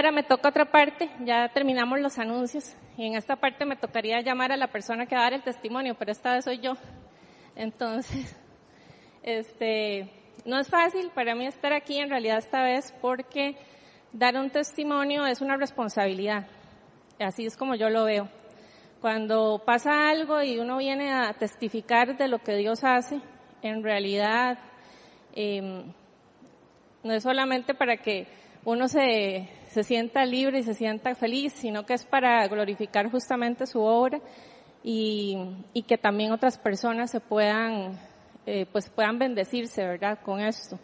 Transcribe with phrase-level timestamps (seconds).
[0.00, 4.22] Ahora me toca otra parte, ya terminamos los anuncios y en esta parte me tocaría
[4.22, 6.72] llamar a la persona que va a dar el testimonio, pero esta vez soy yo.
[7.54, 8.34] Entonces,
[9.22, 10.10] este,
[10.46, 13.58] no es fácil para mí estar aquí en realidad esta vez porque
[14.10, 16.46] dar un testimonio es una responsabilidad.
[17.18, 18.26] Así es como yo lo veo.
[19.02, 23.20] Cuando pasa algo y uno viene a testificar de lo que Dios hace,
[23.60, 24.60] en realidad
[25.34, 25.84] eh,
[27.02, 28.26] no es solamente para que
[28.64, 33.66] uno se, se sienta libre y se sienta feliz, sino que es para glorificar justamente
[33.66, 34.20] su obra
[34.82, 35.38] y,
[35.72, 37.96] y que también otras personas se puedan,
[38.46, 40.18] eh, pues puedan bendecirse, ¿verdad?
[40.24, 40.78] Con esto.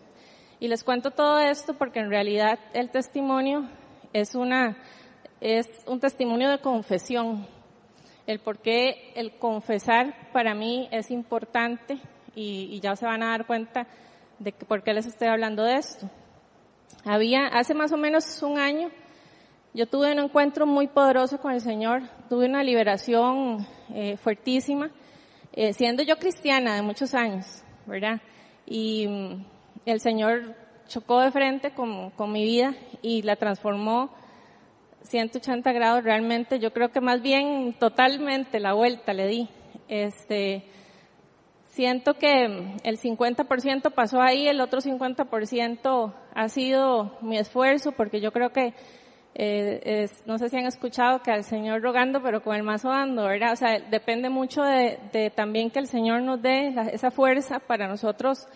[0.60, 3.68] Y les cuento todo esto porque en realidad el testimonio
[4.12, 4.76] es una,
[5.40, 7.44] es un testimonio de confesión.
[8.28, 11.98] El por qué el confesar para mí es importante
[12.36, 13.88] y, y ya se van a dar cuenta
[14.38, 16.08] de que, por qué les estoy hablando de esto.
[17.04, 18.90] Había, hace más o menos un año,
[19.74, 24.90] yo tuve un encuentro muy poderoso con el Señor, tuve una liberación eh, fuertísima,
[25.52, 28.20] eh, siendo yo cristiana de muchos años, ¿verdad?
[28.66, 29.44] Y mm,
[29.84, 30.54] el Señor
[30.88, 34.10] chocó de frente con, con mi vida y la transformó
[35.02, 39.48] 180 grados realmente, yo creo que más bien totalmente la vuelta le di.
[39.88, 40.64] Este,
[41.76, 42.44] Siento que
[42.84, 48.72] el 50% pasó ahí, el otro 50% ha sido mi esfuerzo, porque yo creo que,
[49.34, 53.24] eh, no sé si han escuchado que al Señor rogando, pero con el mazo dando,
[53.24, 53.52] ¿verdad?
[53.52, 57.86] O sea, depende mucho de, de también que el Señor nos dé esa fuerza para
[57.86, 58.48] nosotros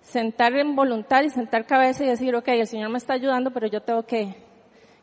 [0.00, 3.66] sentar en voluntad y sentar cabeza y decir, ok, el Señor me está ayudando, pero
[3.66, 4.36] yo tengo que,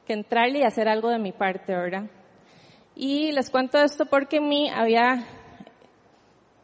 [0.08, 2.06] que entrarle y hacer algo de mi parte, ¿verdad?
[2.96, 5.28] Y les cuento esto porque en mí había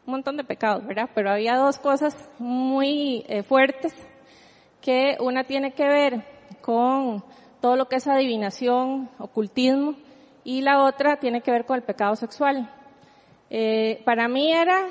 [0.08, 1.10] un montón de pecados, ¿verdad?
[1.14, 3.92] Pero había dos cosas muy eh, fuertes
[4.80, 6.24] que una tiene que ver
[6.62, 7.22] con
[7.60, 9.96] todo lo que es adivinación, ocultismo,
[10.44, 12.72] y la otra tiene que ver con el pecado sexual.
[13.50, 14.86] Eh, para mí era,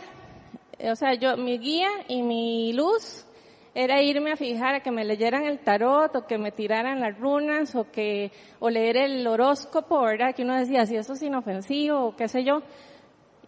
[0.87, 3.25] o sea, yo, mi guía y mi luz
[3.73, 7.17] era irme a fijar a que me leyeran el tarot o que me tiraran las
[7.17, 10.35] runas o que, o leer el horóscopo, ¿verdad?
[10.35, 12.61] Que uno decía, si eso es inofensivo o qué sé yo.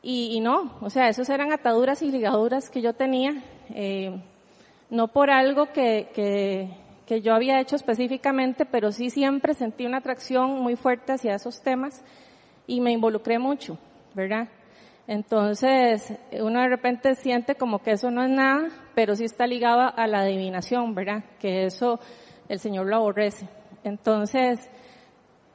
[0.02, 4.22] Y, no, o sea, esos eran ataduras y ligaduras que yo tenía, eh,
[4.90, 6.70] no por algo que, que,
[7.06, 11.62] que, yo había hecho específicamente, pero sí siempre sentí una atracción muy fuerte hacia esos
[11.62, 12.02] temas
[12.66, 13.78] y me involucré mucho,
[14.16, 14.48] ¿verdad?
[15.06, 19.92] Entonces, uno de repente siente como que eso no es nada, pero sí está ligado
[19.96, 21.24] a la adivinación, ¿verdad?
[21.40, 22.00] Que eso
[22.48, 23.50] el Señor lo aborrece.
[23.84, 24.70] Entonces,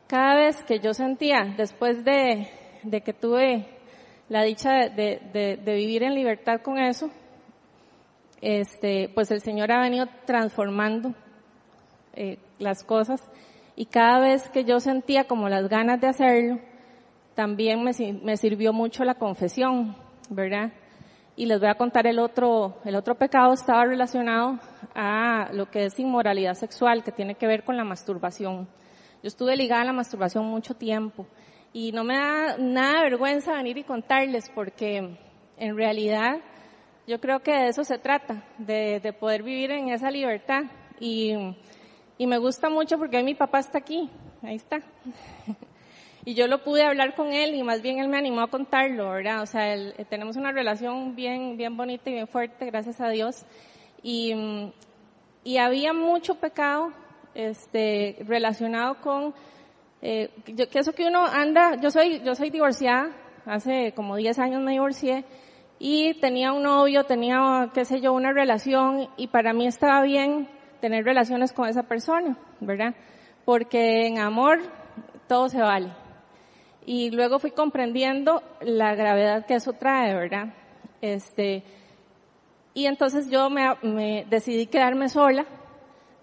[0.09, 2.49] cada vez que yo sentía, después de,
[2.83, 3.74] de que tuve
[4.29, 7.11] la dicha de, vivir en libertad con eso,
[8.41, 11.15] este, pues el Señor ha venido transformando
[12.15, 13.23] eh, las cosas
[13.77, 16.61] y cada vez que yo sentía como las ganas de hacerlo,
[17.34, 17.93] también me,
[18.23, 19.97] me sirvió mucho la confesión,
[20.31, 20.73] ¿verdad?
[21.37, 24.61] Y les voy a contar el otro, el otro pecado estaba relacionado
[24.95, 28.69] a lo que es inmoralidad sexual, que tiene que ver con la masturbación.
[29.23, 31.27] Yo estuve ligada a la masturbación mucho tiempo
[31.75, 35.19] y no me da nada de vergüenza venir y contarles porque
[35.57, 36.39] en realidad
[37.05, 40.63] yo creo que de eso se trata, de, de poder vivir en esa libertad.
[41.01, 41.34] Y,
[42.17, 44.09] y, me gusta mucho porque mi papá está aquí,
[44.43, 44.83] ahí está.
[46.25, 49.11] y yo lo pude hablar con él y más bien él me animó a contarlo,
[49.11, 49.43] ¿verdad?
[49.43, 53.45] O sea, él, tenemos una relación bien, bien bonita y bien fuerte, gracias a Dios.
[54.01, 54.33] Y,
[55.43, 56.93] y había mucho pecado,
[57.34, 59.34] este, relacionado con
[60.06, 63.09] eh, yo, que eso que uno anda, yo soy, yo soy divorciada,
[63.47, 65.25] hace como 10 años me divorcié,
[65.78, 70.47] y tenía un novio, tenía, qué sé yo, una relación, y para mí estaba bien
[70.82, 72.94] tener relaciones con esa persona, ¿verdad?
[73.47, 74.59] Porque en amor
[75.26, 75.91] todo se vale.
[76.84, 80.53] Y luego fui comprendiendo la gravedad que eso trae, ¿verdad?
[81.00, 81.62] Este,
[82.75, 85.47] y entonces yo me, me decidí quedarme sola,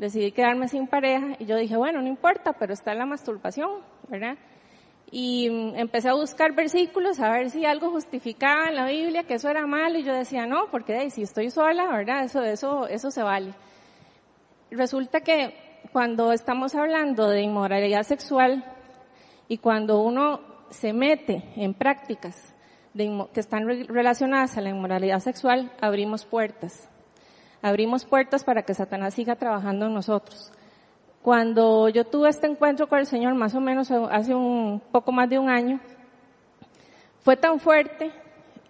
[0.02, 3.70] decidí quedarme sin pareja y yo dije, bueno, no importa, pero está la masturbación,
[4.10, 4.36] ¿verdad?
[5.12, 9.36] Y mm, empecé a buscar versículos a ver si algo justificaba en la Biblia que
[9.36, 12.24] eso era malo y yo decía, no, porque si estoy sola, ¿verdad?
[12.24, 13.54] Eso, eso, eso se vale.
[14.72, 15.54] Resulta que
[15.94, 18.66] cuando estamos hablando de inmoralidad sexual
[19.48, 20.42] y cuando uno
[20.72, 22.56] se mete en prácticas
[22.96, 26.90] de, que están relacionadas a la inmoralidad sexual, abrimos puertas
[27.62, 30.52] abrimos puertas para que Satanás siga trabajando en nosotros.
[31.22, 35.30] Cuando yo tuve este encuentro con el Señor, más o menos hace un poco más
[35.30, 35.80] de un año,
[37.20, 38.12] fue tan fuerte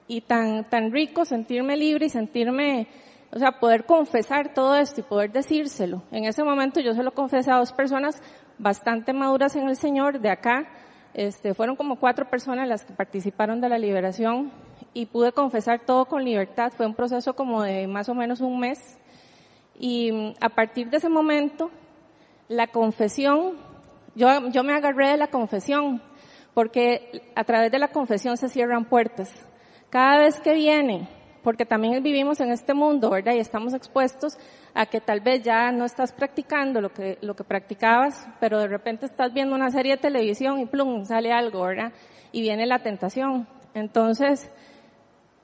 [0.08, 2.88] y tan, tan rico sentirme libre y sentirme,
[3.32, 6.04] o sea, poder confesar todo esto y poder decírselo.
[6.12, 8.22] En ese momento yo se lo confesé a dos personas
[8.58, 10.68] bastante maduras en el Señor de acá.
[11.14, 14.52] Este, fueron como cuatro personas las que participaron de la liberación
[14.94, 16.72] y pude confesar todo con libertad.
[16.76, 18.98] Fue un proceso como de más o menos un mes.
[19.80, 21.72] Y mm, a partir de ese momento,
[22.48, 23.58] la confesión,
[24.16, 26.02] yo, yo me agarré de la confesión,
[26.54, 29.32] porque a través de la confesión se cierran puertas.
[29.90, 31.08] Cada vez que viene,
[31.44, 33.34] porque también vivimos en este mundo, ¿verdad?
[33.34, 34.38] Y estamos expuestos
[34.74, 38.68] a que tal vez ya no estás practicando lo que, lo que practicabas, pero de
[38.68, 41.92] repente estás viendo una serie de televisión y plum, sale algo, ¿verdad?
[42.32, 43.48] Y viene la tentación.
[43.74, 44.52] Entonces,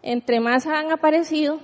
[0.09, 1.59] entre más han aparecido,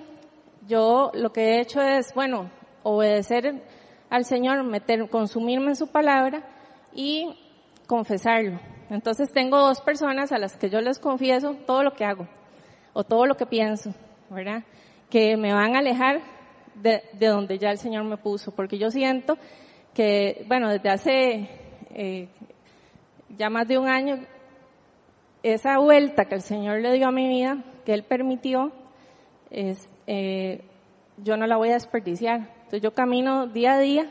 [0.68, 2.51] yo lo que he hecho es, bueno,
[2.84, 3.63] obedecer
[4.10, 6.44] al Señor, meter, consumirme en su palabra
[6.94, 7.40] y
[7.88, 8.60] confesarlo.
[8.90, 12.28] Entonces tengo dos personas a las que yo les confieso todo lo que hago
[12.92, 13.95] o todo lo que pienso,
[14.30, 14.66] ¿verdad?
[15.10, 16.19] Que me van a alejar
[16.75, 19.38] de, donde ya el Señor me puso, porque yo siento
[19.94, 21.50] que, bueno, desde hace
[21.92, 22.28] eh,
[23.38, 24.19] ya más de un año,
[25.44, 28.72] esa vuelta que el Señor le dio a mi vida, que Él permitió,
[29.51, 30.62] eh,
[31.18, 32.50] yo no la voy a desperdiciar.
[32.56, 34.10] Entonces yo camino día a día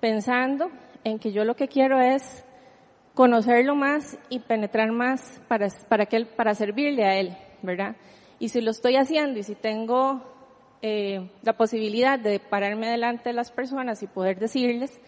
[0.00, 0.70] pensando
[1.04, 2.44] en que yo lo que quiero es
[3.14, 7.96] conocerlo más y penetrar más para, para, que para servirle a Él, ¿verdad?
[8.38, 10.22] Y si lo estoy haciendo y si tengo
[10.82, 15.00] eh, la posibilidad de pararme delante de las personas y poder decirles,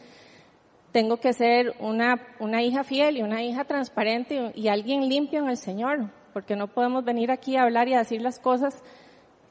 [0.92, 5.48] tengo que ser una, una hija fiel y una hija transparente y, alguien limpio en
[5.48, 8.82] el Señor, porque no podemos venir aquí a hablar y a decir las cosas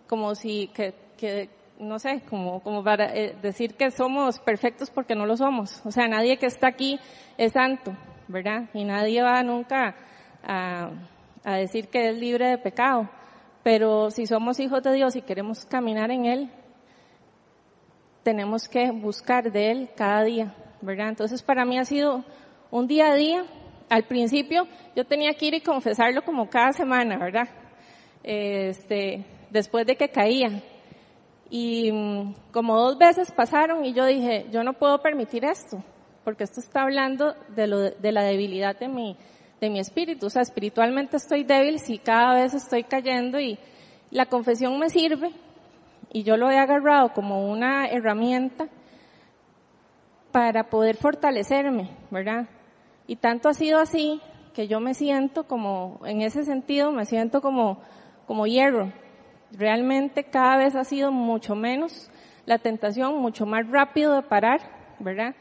[0.07, 1.49] como si, que, que
[1.79, 5.85] no sé, como, como para eh, decir que somos perfectos porque no lo somos.
[5.85, 6.99] O sea, nadie que está aquí
[7.37, 7.95] es santo,
[8.27, 8.69] ¿verdad?
[8.73, 9.95] Y nadie va nunca
[10.43, 10.91] a,
[11.43, 13.09] a decir que es libre de pecado.
[13.63, 16.51] Pero si somos hijos de Dios y queremos caminar en Él,
[18.23, 20.53] tenemos que buscar de Él cada día,
[20.87, 21.09] ¿verdad?
[21.09, 22.23] Entonces para mí ha sido
[22.71, 23.45] un día a día.
[23.89, 27.47] Al principio yo tenía que ir y confesarlo como cada semana, ¿verdad?
[28.23, 30.63] Este, después de que caía.
[31.49, 35.83] Y mm, como dos veces pasaron y yo dije, yo no puedo permitir esto,
[36.23, 39.15] porque esto está hablando de, lo, de la debilidad de mi,
[39.61, 40.27] de mi espíritu.
[40.27, 43.57] O sea, espiritualmente estoy débil si cada vez estoy cayendo y
[44.11, 45.31] la confesión me sirve
[46.11, 48.67] y yo lo he agarrado como una herramienta
[50.37, 52.45] para poder fortalecerme, ¿verdad?
[53.07, 54.21] Y tanto ha sido así
[54.53, 57.81] que yo me siento como, en ese sentido, me siento como,
[58.27, 58.93] como hierro.
[59.51, 62.11] Realmente cada vez ha sido mucho menos
[62.45, 64.61] la tentación, mucho más rápido de parar,
[64.99, 65.33] ¿verdad?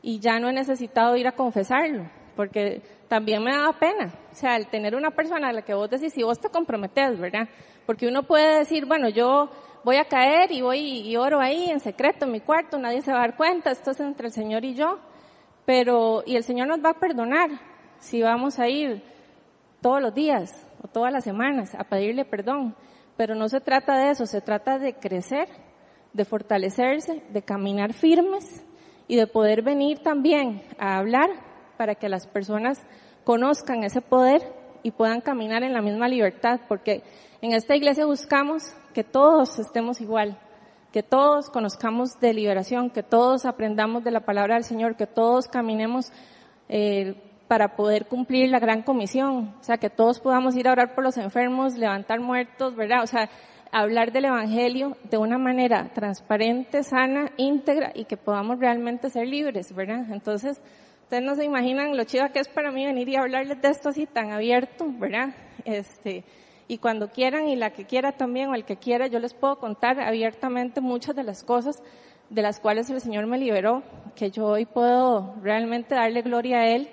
[0.00, 4.14] Y ya no he necesitado ir a confesarlo, porque también me daba pena.
[4.30, 7.18] O sea, el tener una persona a la que vos decís, si vos te comprometes,
[7.18, 7.48] ¿verdad?
[7.84, 9.50] Porque uno puede decir, bueno, yo
[9.86, 13.12] voy a caer y voy y oro ahí en secreto en mi cuarto, nadie se
[13.12, 14.98] va a dar cuenta, esto es entre el Señor y yo.
[15.64, 17.50] Pero, y el Señor nos va a perdonar
[18.00, 19.00] si vamos a ir
[19.80, 22.74] todos los días o todas las semanas a pedirle perdón.
[23.16, 25.46] Pero no se trata de eso, se trata de crecer,
[26.12, 28.64] de fortalecerse, de caminar firmes
[29.06, 31.30] y de poder venir también a hablar
[31.76, 32.84] para que las personas
[33.22, 34.42] conozcan ese poder
[34.82, 37.04] y puedan caminar en la misma libertad, porque
[37.42, 40.38] en esta iglesia buscamos que todos estemos igual,
[40.92, 45.46] que todos conozcamos de liberación, que todos aprendamos de la palabra del Señor, que todos
[45.46, 46.12] caminemos
[46.68, 47.14] eh,
[47.48, 51.04] para poder cumplir la gran comisión, o sea, que todos podamos ir a orar por
[51.04, 53.02] los enfermos, levantar muertos, ¿verdad?
[53.02, 53.28] O sea,
[53.70, 59.74] hablar del Evangelio de una manera transparente, sana, íntegra y que podamos realmente ser libres,
[59.74, 60.06] ¿verdad?
[60.10, 60.60] Entonces,
[61.06, 63.90] Ustedes no se imaginan lo chido que es para mí venir y hablarles de esto
[63.90, 65.28] así tan abierto, ¿verdad?
[65.64, 66.24] Este,
[66.68, 69.58] y cuando quieran y la que quiera también o el que quiera, yo les puedo
[69.58, 71.82] contar abiertamente muchas de las cosas
[72.30, 73.82] de las cuales el Señor me liberó,
[74.16, 76.88] que yo hoy puedo realmente darle gloria a Él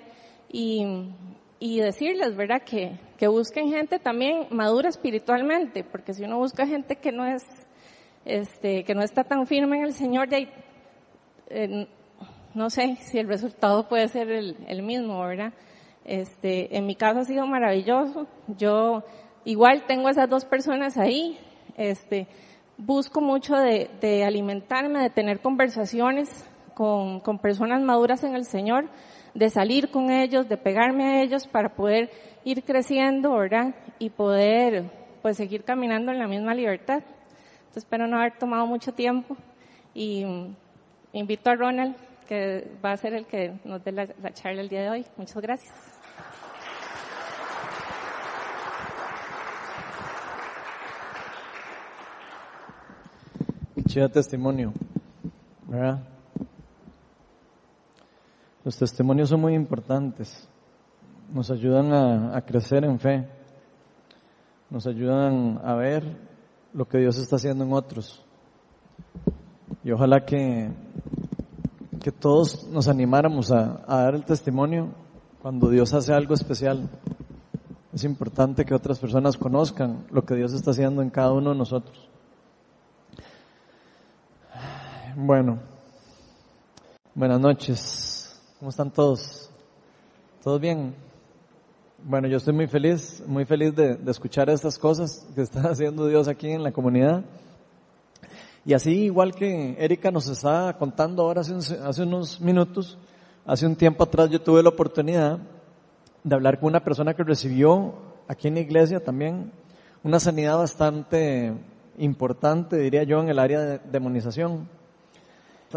[0.48, 1.10] y,
[1.58, 2.62] y decirles, ¿verdad?
[2.62, 7.42] Que, que busquen gente también madura espiritualmente, porque si uno busca gente que no es,
[8.24, 10.48] este, que no está tan firme en el Señor, de
[11.48, 11.88] eh,
[12.54, 15.52] no sé si el resultado puede ser el, el, mismo, ¿verdad?
[16.04, 18.28] Este, en mi caso ha sido maravilloso.
[18.46, 19.02] Yo
[19.44, 21.38] igual tengo esas dos personas ahí.
[21.76, 22.26] Este,
[22.76, 28.88] busco mucho de, de alimentarme, de tener conversaciones con, con personas maduras en el Señor,
[29.34, 32.10] de salir con ellos, de pegarme a ellos para poder
[32.44, 33.74] ir creciendo, ¿verdad?
[33.98, 34.84] Y poder,
[35.22, 37.02] pues, seguir caminando en la misma libertad.
[37.58, 39.36] Entonces, espero no haber tomado mucho tiempo
[39.94, 40.24] y
[41.12, 41.96] invito a Ronald
[42.28, 45.06] que va a ser el que nos dé la, charla el día de hoy.
[45.16, 45.93] Muchas gracias.
[53.94, 54.72] Chido testimonio,
[55.68, 56.02] ¿verdad?
[58.64, 60.48] Los testimonios son muy importantes.
[61.32, 63.28] Nos ayudan a, a crecer en fe.
[64.68, 66.02] Nos ayudan a ver
[66.72, 68.20] lo que Dios está haciendo en otros.
[69.84, 70.72] Y ojalá que,
[72.00, 74.88] que todos nos animáramos a, a dar el testimonio
[75.40, 76.90] cuando Dios hace algo especial.
[77.92, 81.58] Es importante que otras personas conozcan lo que Dios está haciendo en cada uno de
[81.58, 82.10] nosotros.
[85.16, 85.60] Bueno,
[87.14, 88.36] buenas noches.
[88.58, 89.48] ¿Cómo están todos?
[90.42, 90.92] ¿Todos bien?
[92.02, 96.26] Bueno, yo estoy muy feliz, muy feliz de, escuchar estas cosas que está haciendo Dios
[96.26, 97.22] aquí en la comunidad.
[98.64, 102.98] Y así, igual que Erika nos está contando ahora hace, hace unos minutos,
[103.46, 105.38] hace un tiempo atrás yo tuve la oportunidad
[106.24, 107.94] de hablar con una persona que recibió
[108.26, 109.52] aquí en la iglesia también
[110.02, 111.52] una sanidad bastante
[111.98, 114.73] importante, diría yo, en el área de demonización.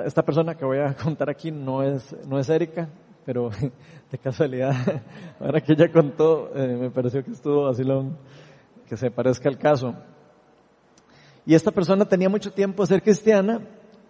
[0.06, 2.90] Esta persona que voy a contar aquí no es, no es Erika,
[3.26, 3.50] pero
[4.12, 4.74] de casualidad,
[5.40, 8.18] ahora que ella contó, eh, me pareció que estuvo vacilón,
[8.88, 9.96] que se parezca al caso.
[11.46, 13.62] Y esta persona tenía mucho tiempo de ser cristiana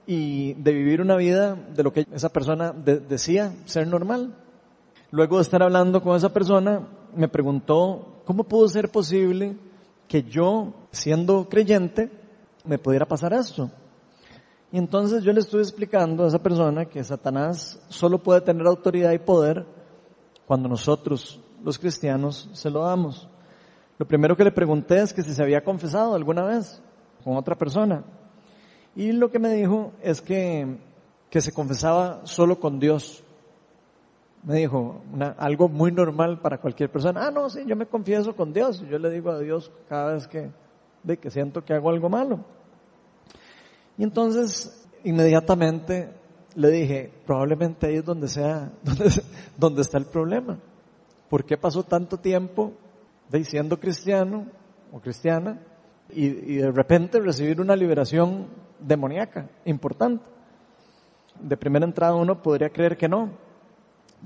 [0.06, 4.36] y de vivir una vida de lo que esa persona de, decía ser normal.
[5.12, 9.58] Luego de estar hablando con esa persona, me preguntó, ¿cómo pudo ser posible
[10.08, 12.12] que yo, siendo creyente,
[12.66, 13.72] me pudiera pasar esto?
[14.72, 19.14] Y entonces yo le estuve explicando a esa persona que Satanás solo puede tener autoridad
[19.14, 19.66] y poder
[20.46, 23.30] cuando nosotros, los cristianos, se lo damos.
[23.98, 26.82] Lo primero que le pregunté es que si se había confesado alguna vez
[27.24, 28.04] con otra persona.
[28.96, 30.78] Y lo que me dijo es que,
[31.30, 33.24] que se confesaba solo con Dios.
[34.44, 35.02] Me dijo
[35.38, 37.28] algo muy normal para cualquier persona.
[37.28, 38.82] Ah, no, sí, yo me confieso con Dios.
[38.90, 40.52] Yo le digo a Dios cada vez que,
[41.04, 42.57] de que siento que hago algo malo.
[43.98, 46.12] Y entonces, inmediatamente
[46.56, 49.10] le dije, probablemente ahí es donde sea, donde,
[49.58, 50.60] donde está el problema.
[51.30, 52.74] ¿Por qué pasó tanto tiempo
[53.30, 54.48] de siendo cristiano
[54.92, 55.60] o cristiana
[56.10, 58.48] y, y de repente recibir una liberación
[58.80, 60.24] demoníaca importante?
[61.40, 63.32] De primera entrada uno podría creer que no,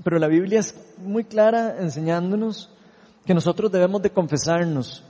[0.02, 2.70] pero la Biblia es muy clara enseñándonos
[3.26, 5.04] que nosotros debemos de confesarnos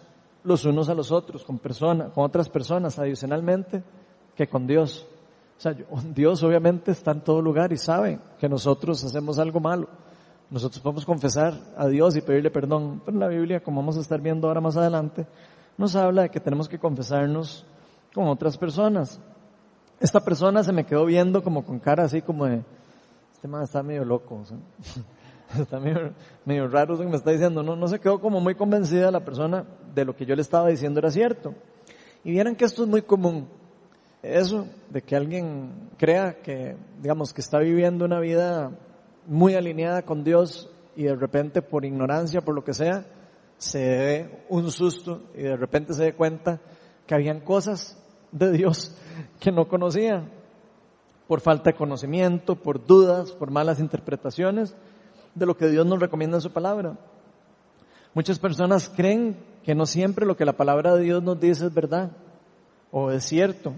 [0.44, 3.82] los unos a los otros, con personas, con otras personas adicionalmente
[4.36, 5.06] que con Dios.
[5.58, 5.74] O sea,
[6.14, 9.88] Dios obviamente está en todo lugar y sabe que nosotros hacemos algo malo.
[10.50, 14.20] Nosotros podemos confesar a Dios y pedirle perdón, pero la Biblia, como vamos a estar
[14.20, 15.26] viendo ahora más adelante,
[15.78, 17.64] nos habla de que tenemos que confesarnos
[18.12, 19.18] con otras personas.
[20.00, 22.64] Esta persona se me quedó viendo como con cara así como de,
[23.32, 24.42] este man está medio loco,
[25.58, 26.12] está medio,
[26.44, 29.64] medio raro que me está diciendo, no, no se quedó como muy convencida la persona
[29.94, 31.54] de lo que yo le estaba diciendo era cierto.
[32.24, 33.48] Y vieran que esto es muy común
[34.22, 38.70] eso, de que alguien crea que, digamos, que está viviendo una vida
[39.26, 43.04] muy alineada con Dios y de repente por ignorancia, por lo que sea,
[43.58, 46.60] se dé un susto y de repente se dé cuenta
[47.06, 47.98] que habían cosas
[48.30, 48.96] de Dios
[49.40, 50.28] que no conocía
[51.26, 54.76] por falta de conocimiento, por dudas, por malas interpretaciones
[55.34, 56.98] de lo que Dios nos recomienda en su palabra.
[58.14, 61.74] Muchas personas creen que no siempre lo que la palabra de Dios nos dice es
[61.74, 62.12] verdad
[62.90, 63.72] o es cierto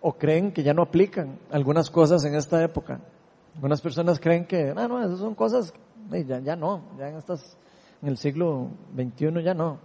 [0.00, 3.00] o creen que ya no aplican algunas cosas en esta época.
[3.54, 5.72] Algunas personas creen que, ah, no, esas son cosas,
[6.10, 7.56] ya, ya no, ya en estas,
[8.02, 9.78] en el siglo XXI ya no,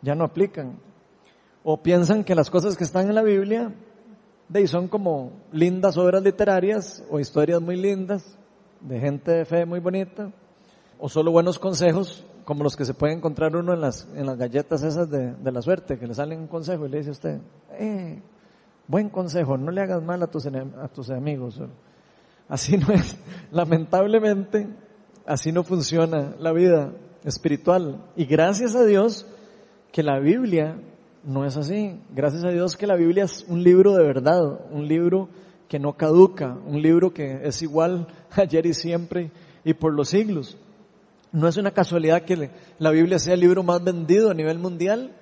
[0.00, 0.78] ya no aplican.
[1.62, 3.72] O piensan que las cosas que están en la Biblia,
[4.66, 8.38] son como lindas obras literarias o historias muy lindas,
[8.80, 10.30] de gente de fe muy bonita,
[10.98, 14.36] o solo buenos consejos, como los que se puede encontrar uno en las, en las
[14.36, 17.12] galletas esas de, de la suerte, que le salen un consejo y le dice a
[17.12, 17.40] usted,
[17.72, 18.22] eh,
[18.86, 21.60] Buen consejo, no le hagas mal a tus, a amigos.
[22.48, 23.16] Así no es.
[23.50, 24.68] Lamentablemente,
[25.26, 26.92] así no funciona la vida
[27.24, 28.04] espiritual.
[28.16, 29.26] Y gracias a Dios
[29.90, 30.76] que la Biblia
[31.24, 31.98] no es así.
[32.10, 35.28] Gracias a Dios que la Biblia es un libro de verdad, un libro
[35.68, 39.30] que no caduca, un libro que es igual ayer y siempre
[39.64, 40.58] y por los siglos.
[41.32, 45.16] No es una casualidad que la Biblia sea el libro más vendido a nivel mundial,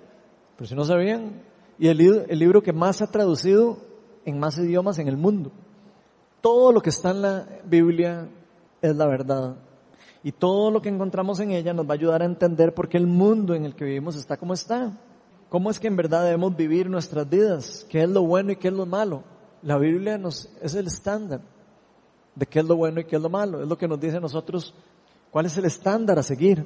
[0.57, 1.40] pero si no sabían,
[1.83, 3.77] y el, libro que más ha traducido
[4.25, 5.51] en más idiomas en el mundo.
[6.41, 8.29] Todo lo que está en la Biblia
[8.81, 9.57] es la verdad.
[10.23, 12.99] Y todo lo que encontramos en ella nos va a ayudar a entender por qué
[12.99, 14.97] el mundo en el que vivimos está como está.
[15.49, 17.85] ¿Cómo es que en verdad debemos vivir nuestras vidas?
[17.91, 19.25] ¿Qué es lo bueno y qué es lo malo?
[19.62, 21.41] La Biblia nos, es el estándar
[22.37, 23.61] de qué es lo bueno y qué es lo malo.
[23.61, 24.73] Es lo que nos dice a nosotros
[25.33, 26.65] cuál es el estándar a seguir.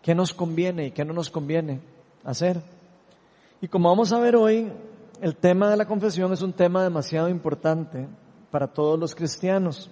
[0.00, 1.82] ¿Qué nos conviene y qué no nos conviene
[2.24, 2.77] hacer?
[3.60, 4.70] Y como vamos a ver hoy,
[5.20, 8.06] el tema de la confesión es un tema demasiado importante
[8.52, 9.90] para todos los cristianos.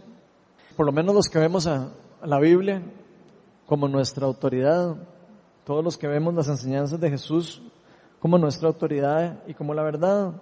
[0.76, 1.88] por lo menos los que vemos a,
[2.22, 2.82] la Biblia
[3.66, 4.94] como nuestra autoridad,
[5.64, 7.60] todos los que vemos las enseñanzas de Jesús
[8.20, 10.40] como nuestra autoridad y como la verdad.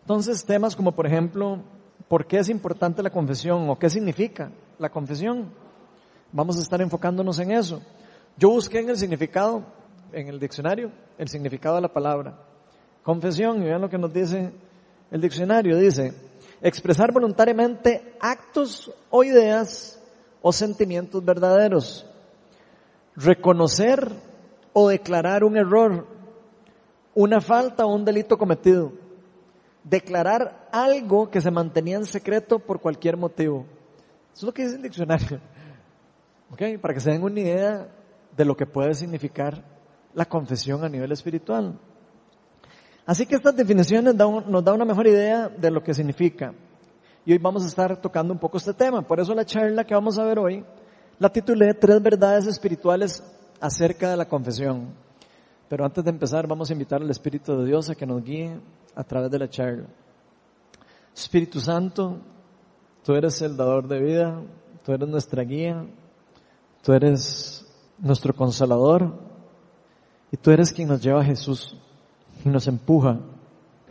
[0.00, 1.60] Entonces, temas como, por ejemplo,
[2.08, 4.50] ¿por qué es importante la confesión o qué significa
[4.80, 5.50] la confesión?
[6.32, 7.80] Vamos a estar enfocándonos en eso.
[8.36, 9.62] Yo busqué en el significado,
[10.14, 12.38] en el diccionario, el significado de la palabra.
[13.02, 14.52] Confesión, y vean lo que nos dice
[15.10, 15.76] el diccionario.
[15.76, 16.14] Dice,
[16.62, 20.00] expresar voluntariamente actos o ideas
[20.40, 22.06] o sentimientos verdaderos.
[23.16, 24.10] Reconocer
[24.72, 26.06] o declarar un error,
[27.14, 28.92] una falta o un delito cometido.
[29.82, 33.66] Declarar algo que se mantenía en secreto por cualquier motivo.
[34.32, 35.40] Eso es lo que dice el diccionario.
[36.50, 36.80] ¿Ok?
[36.80, 37.88] Para que se den una idea
[38.36, 39.73] de lo que puede significar
[40.14, 41.78] la confesión a nivel espiritual.
[43.06, 46.54] Así que estas definiciones nos dan una mejor idea de lo que significa.
[47.26, 49.02] Y hoy vamos a estar tocando un poco este tema.
[49.02, 50.64] Por eso la charla que vamos a ver hoy
[51.18, 53.22] la titulé Tres verdades espirituales
[53.60, 54.94] acerca de la confesión.
[55.68, 58.58] Pero antes de empezar vamos a invitar al Espíritu de Dios a que nos guíe
[58.94, 59.86] a través de la charla.
[61.14, 62.18] Espíritu Santo,
[63.04, 64.42] tú eres el dador de vida,
[64.84, 65.86] tú eres nuestra guía,
[66.82, 67.66] tú eres
[67.98, 69.33] nuestro consolador
[70.34, 71.76] y tú eres quien nos lleva a Jesús
[72.44, 73.20] y nos empuja,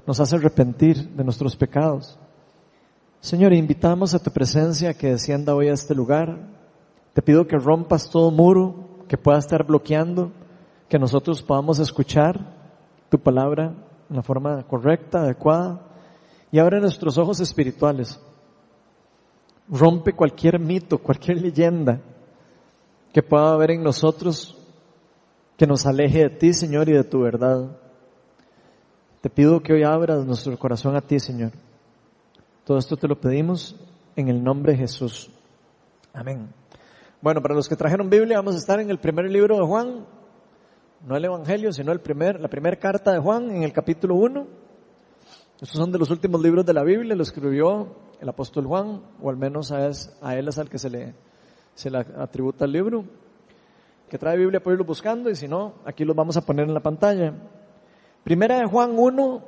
[0.06, 2.20] nos hace arrepentir de nuestros pecados.
[3.22, 6.38] Señor, invitamos a tu presencia que descienda hoy a este lugar.
[7.14, 10.34] Te pido que rompas todo muro que pueda estar bloqueando,
[10.90, 12.38] que nosotros podamos escuchar
[13.08, 13.70] tu palabra
[14.10, 15.80] de una forma correcta, adecuada,
[16.52, 18.20] y abre nuestros ojos espirituales.
[19.70, 22.02] Rompe cualquier mito, cualquier leyenda
[23.14, 24.60] que pueda haber en nosotros
[25.58, 27.78] que nos aleje de ti, Señor, y de tu verdad.
[29.22, 31.52] Te pido que hoy abras nuestro corazón a ti, Señor.
[32.66, 33.76] Todo esto te lo pedimos
[34.16, 35.30] en el nombre de Jesús.
[36.14, 36.50] Amén.
[37.22, 40.06] Bueno, para los que trajeron Biblia, vamos a estar en el primer libro de Juan,
[41.08, 44.48] no el Evangelio, sino el primer, la primera carta de Juan, en el capítulo 1.
[45.62, 49.30] Estos son de los últimos libros de la Biblia, lo escribió el apóstol Juan, o
[49.30, 51.16] al menos a, él es al que se le,
[51.74, 53.06] se le atributa el libro.
[54.14, 56.76] Que trae Biblia puede irlo buscando, y si no, aquí los vamos a poner en
[56.76, 57.34] la pantalla.
[58.24, 59.44] Primera de Juan 1,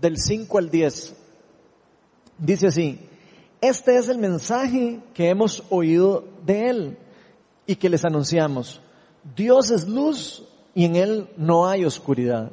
[0.00, 1.14] del 5 al 10.
[2.38, 3.06] Dice así,
[3.60, 6.98] este es el mensaje que hemos oído de Él
[7.66, 8.80] y que les anunciamos.
[9.36, 10.42] Dios es luz
[10.74, 12.50] y en Él no hay oscuridad.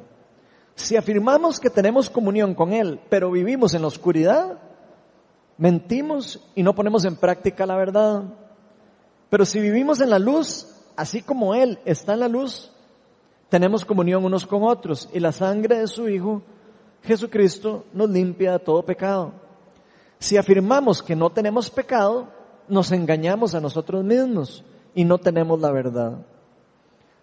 [0.74, 4.58] Si afirmamos que tenemos comunión con Él, pero vivimos en la oscuridad,
[5.56, 8.24] mentimos y no ponemos en práctica la verdad.
[9.30, 10.65] Pero si vivimos en la luz,
[10.96, 12.72] así como Él está en la luz,
[13.48, 16.42] tenemos comunión unos con otros y la sangre de su Hijo,
[17.02, 19.32] Jesucristo, nos limpia de todo pecado.
[20.18, 22.28] Si afirmamos que no tenemos pecado,
[22.68, 26.18] nos engañamos a nosotros mismos y no tenemos la verdad.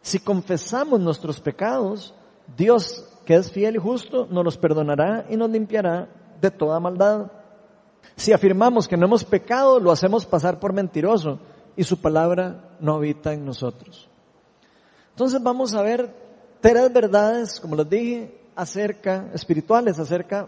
[0.01, 2.13] Si confesamos nuestros pecados,
[2.55, 6.07] Dios, que es fiel y justo, nos los perdonará y nos limpiará
[6.39, 7.31] de toda maldad.
[8.15, 11.39] Si afirmamos que no hemos pecado, lo hacemos pasar por mentiroso
[11.75, 14.09] y su palabra no habita en nosotros.
[15.11, 16.13] Entonces vamos a ver
[16.61, 20.47] tres verdades, como les dije, acerca, espirituales, acerca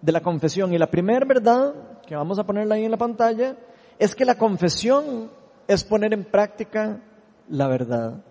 [0.00, 0.72] de la confesión.
[0.72, 1.74] Y la primera verdad,
[2.06, 3.56] que vamos a ponerla ahí en la pantalla,
[3.98, 5.30] es que la confesión
[5.66, 7.00] es poner en práctica
[7.48, 8.22] la verdad.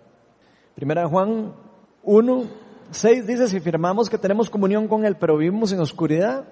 [0.75, 1.54] Primera Juan
[2.04, 2.43] 1,
[2.91, 6.45] 6 dice, si afirmamos que tenemos comunión con Él, pero vivimos en oscuridad,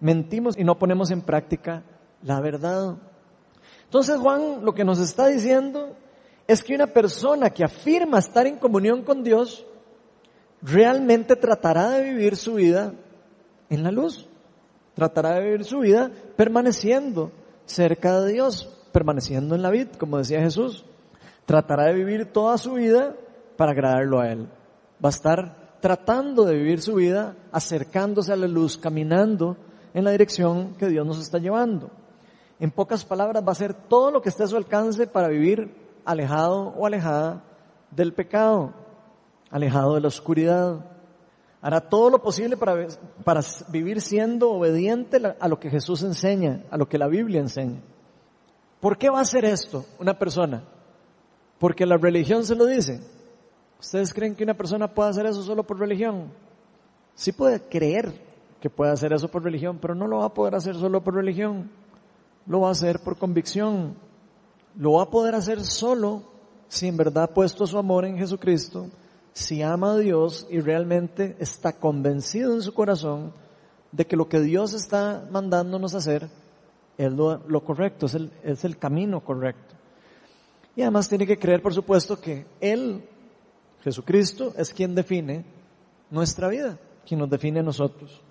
[0.00, 1.82] mentimos y no ponemos en práctica
[2.22, 2.96] la verdad.
[3.92, 5.94] Entonces Juan lo que nos está diciendo
[6.48, 9.66] es que una persona que afirma estar en comunión con Dios
[10.62, 12.94] realmente tratará de vivir su vida
[13.68, 14.30] en la luz.
[14.94, 17.32] Tratará de vivir su vida permaneciendo
[17.66, 20.86] cerca de Dios, permaneciendo en la vid, como decía Jesús.
[21.44, 23.14] Tratará de vivir toda su vida
[23.58, 24.48] para agradarlo a Él.
[25.04, 29.58] Va a estar tratando de vivir su vida acercándose a la luz, caminando
[29.92, 31.90] en la dirección que Dios nos está llevando.
[32.62, 35.74] En pocas palabras, va a hacer todo lo que esté a su alcance para vivir
[36.04, 37.42] alejado o alejada
[37.90, 38.72] del pecado,
[39.50, 40.86] alejado de la oscuridad.
[41.60, 42.86] Hará todo lo posible para,
[43.24, 47.80] para vivir siendo obediente a lo que Jesús enseña, a lo que la Biblia enseña.
[48.78, 50.62] ¿Por qué va a hacer esto una persona?
[51.58, 53.00] Porque la religión se lo dice.
[53.80, 56.32] ¿Ustedes creen que una persona puede hacer eso solo por religión?
[57.16, 58.12] Sí puede creer
[58.60, 61.16] que puede hacer eso por religión, pero no lo va a poder hacer solo por
[61.16, 61.81] religión.
[62.46, 63.94] Lo va a hacer por convicción,
[64.76, 66.22] lo va a poder hacer solo
[66.68, 68.88] si en verdad ha puesto su amor en Jesucristo,
[69.32, 73.32] si ama a Dios y realmente está convencido en su corazón
[73.92, 76.28] de que lo que Dios está mandándonos hacer
[76.98, 79.74] es lo, correcto, es el, es el camino correcto.
[80.74, 83.04] Y además tiene que creer, por supuesto, que Él,
[83.82, 85.44] Jesucristo, es quien define
[86.10, 88.22] nuestra vida, quien nos define a nosotros.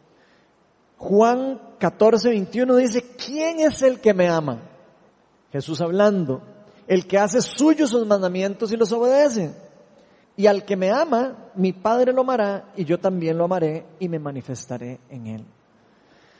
[1.01, 4.59] Juan 14, 21 dice, ¿quién es el que me ama?
[5.51, 6.43] Jesús hablando,
[6.85, 9.51] el que hace suyos sus mandamientos y los obedece.
[10.37, 14.07] Y al que me ama, mi Padre lo amará y yo también lo amaré y
[14.09, 15.45] me manifestaré en él.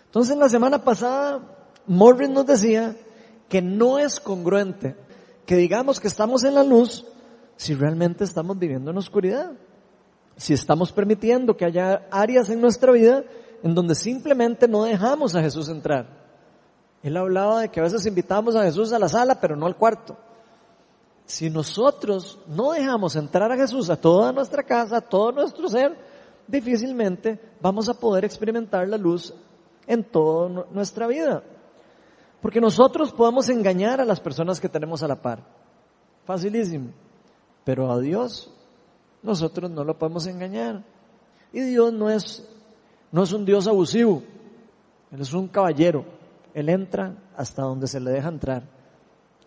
[0.05, 1.39] Entonces la semana pasada,
[1.87, 2.95] Morris nos decía
[3.49, 4.95] que no es congruente
[5.47, 7.03] que digamos que estamos en la luz
[7.57, 9.53] si realmente estamos viviendo en oscuridad.
[10.37, 13.23] Si estamos permitiendo que haya áreas en nuestra vida
[13.63, 16.07] en donde simplemente no dejamos a Jesús entrar.
[17.03, 19.75] Él hablaba de que a veces invitamos a Jesús a la sala, pero no al
[19.75, 20.17] cuarto.
[21.25, 25.97] Si nosotros no dejamos entrar a Jesús a toda nuestra casa, a todo nuestro ser,
[26.47, 29.33] difícilmente vamos a poder experimentar la luz
[29.87, 31.43] en toda nuestra vida.
[32.41, 35.43] Porque nosotros podemos engañar a las personas que tenemos a la par.
[36.25, 36.91] Facilísimo.
[37.63, 38.51] Pero a Dios
[39.21, 40.83] nosotros no lo podemos engañar.
[41.53, 42.47] Y Dios no es,
[43.11, 44.23] no es un Dios abusivo.
[45.11, 46.05] Él es un caballero.
[46.53, 48.63] Él entra hasta donde se le deja entrar.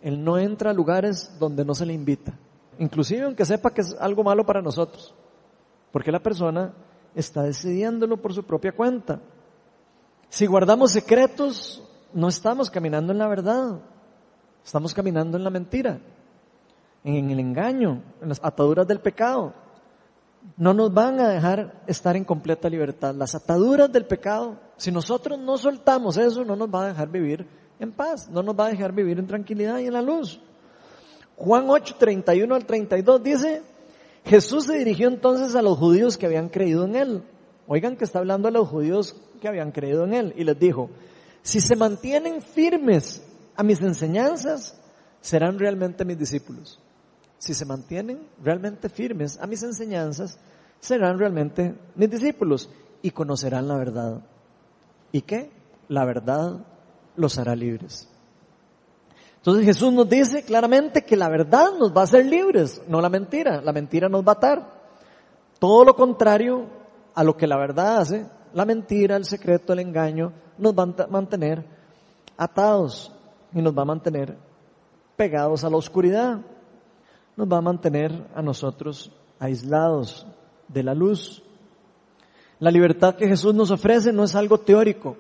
[0.03, 2.35] Él no entra a lugares donde no se le invita.
[2.79, 5.15] Inclusive aunque sepa que es algo malo para nosotros.
[5.91, 6.75] Porque la persona
[7.15, 9.21] está decidiéndolo por su propia cuenta.
[10.29, 13.81] Si guardamos secretos, no estamos caminando en la verdad,
[14.65, 16.01] estamos caminando en la mentira,
[17.05, 19.55] en el engaño, en las ataduras del pecado.
[20.57, 23.15] No nos van a dejar estar en completa libertad.
[23.15, 27.47] Las ataduras del pecado, si nosotros no soltamos eso, no nos va a dejar vivir
[27.81, 30.41] en paz, no nos va a dejar vivir en tranquilidad y en la luz.
[31.37, 33.63] Juan 8, 31 al 32 dice,
[34.25, 37.23] Jesús se dirigió entonces a los judíos que habían creído en él.
[37.67, 40.91] Oigan que está hablando a los judíos que habían creído en él y les dijo,
[41.43, 43.23] si se mantienen firmes
[43.57, 44.77] a mis enseñanzas,
[45.21, 46.79] serán realmente mis discípulos.
[47.45, 50.39] Si se mantienen realmente firmes a mis enseñanzas,
[50.81, 52.71] serán realmente mis discípulos
[53.03, 54.23] y conocerán la verdad.
[55.13, 55.51] ¿Y qué?
[55.89, 56.65] La verdad
[57.17, 58.09] los hará libres.
[59.37, 63.11] Entonces Jesús nos dice claramente que la verdad nos va a hacer libres, no la
[63.11, 63.61] mentira.
[63.61, 64.73] La mentira nos va a atar.
[65.59, 66.65] Todo lo contrario
[67.15, 71.07] a lo que la verdad hace, la mentira, el secreto, el engaño, nos va a
[71.09, 71.63] mantener
[72.39, 73.13] atados
[73.53, 74.35] y nos va a mantener
[75.15, 76.41] pegados a la oscuridad.
[77.37, 80.27] Nos va a mantener a nosotros aislados
[80.69, 81.43] de la luz.
[82.61, 85.17] La libertad que Jesús nos ofrece no es algo teórico,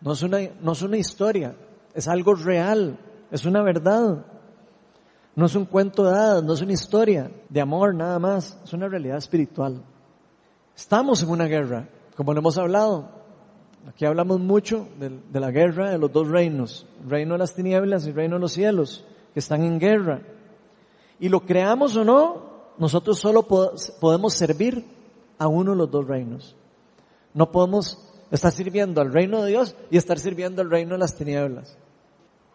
[0.00, 1.56] no es una, no es una historia,
[1.94, 2.98] es algo real,
[3.30, 4.26] es una verdad.
[5.34, 8.72] No es un cuento de hadas, no es una historia de amor nada más, es
[8.74, 9.82] una realidad espiritual.
[10.76, 13.08] Estamos en una guerra, como lo hemos hablado.
[13.88, 18.12] Aquí hablamos mucho de, la guerra de los dos reinos, reino de las tinieblas y
[18.12, 20.20] reino de los cielos, que están en guerra.
[21.22, 22.42] Y lo creamos o no,
[22.78, 24.84] nosotros solo podemos servir
[25.38, 26.56] a uno de los dos reinos.
[27.32, 27.96] No podemos
[28.32, 31.78] estar sirviendo al reino de Dios y estar sirviendo al reino de las tinieblas.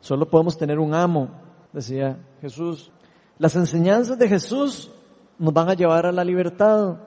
[0.01, 1.29] Solo podemos tener un amo,
[1.71, 2.91] decía Jesús.
[3.39, 4.91] Las enseñanzas de Jesús
[5.39, 6.97] nos van a llevar a la libertad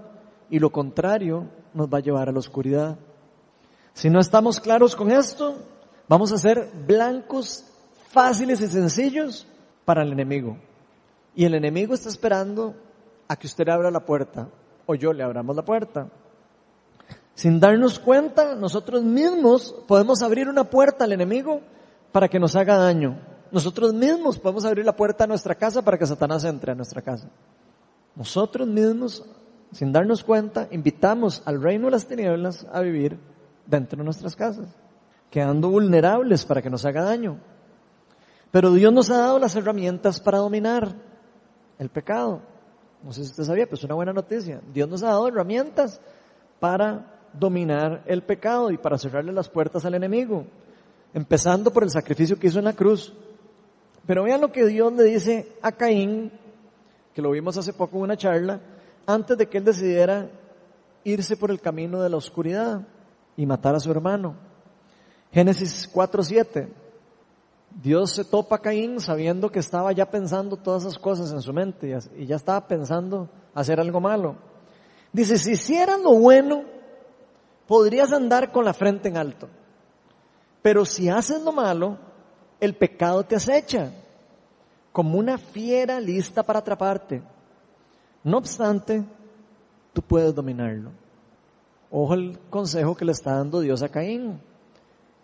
[0.48, 1.44] y lo contrario
[1.74, 2.96] nos va a llevar a la oscuridad.
[3.92, 5.58] Si no estamos claros con esto,
[6.08, 7.66] vamos a ser blancos
[8.08, 9.46] fáciles y sencillos
[9.84, 10.56] para el enemigo.
[11.34, 12.74] Y el enemigo está esperando
[13.28, 14.48] a que usted abra la puerta
[14.86, 16.08] o yo le abramos la puerta.
[17.34, 21.60] Sin darnos cuenta, nosotros mismos podemos abrir una puerta al enemigo
[22.12, 23.18] para que nos haga daño.
[23.52, 27.02] Nosotros mismos podemos abrir la puerta a nuestra casa para que Satanás entre a nuestra
[27.02, 27.28] casa.
[28.14, 29.24] Nosotros mismos,
[29.72, 33.18] sin darnos cuenta, invitamos al reino de las tinieblas a vivir
[33.66, 34.68] dentro de nuestras casas,
[35.30, 37.38] quedando vulnerables para que nos haga daño.
[38.50, 40.94] Pero Dios nos ha dado las herramientas para dominar
[41.80, 42.42] el pecado.
[43.02, 44.60] No sé si usted sabía, pero es una buena noticia.
[44.72, 46.00] Dios nos ha dado herramientas
[46.60, 50.44] para dominar el pecado y para cerrarle las puertas al enemigo.
[51.14, 53.14] Empezando por el sacrificio que hizo en la cruz.
[54.06, 56.30] Pero vean lo que Dios le dice a Caín,
[57.14, 58.60] que lo vimos hace poco en una charla,
[59.06, 60.28] antes de que él decidiera
[61.02, 62.86] irse por el camino de la oscuridad
[63.36, 64.34] y matar a su hermano.
[65.32, 66.68] Génesis 4.7.
[67.70, 71.52] Dios se topa a Caín sabiendo que estaba ya pensando todas esas cosas en su
[71.52, 74.36] mente y ya estaba pensando hacer algo malo.
[75.12, 76.64] Dice, si hicieras lo bueno,
[77.66, 79.48] podrías andar con la frente en alto.
[80.62, 81.98] Pero si haces lo malo,
[82.60, 83.92] el pecado te acecha,
[84.92, 87.22] como una fiera lista para atraparte.
[88.22, 89.04] No obstante,
[89.92, 90.90] tú puedes dominarlo.
[91.90, 94.40] Ojo el consejo que le está dando Dios a Caín.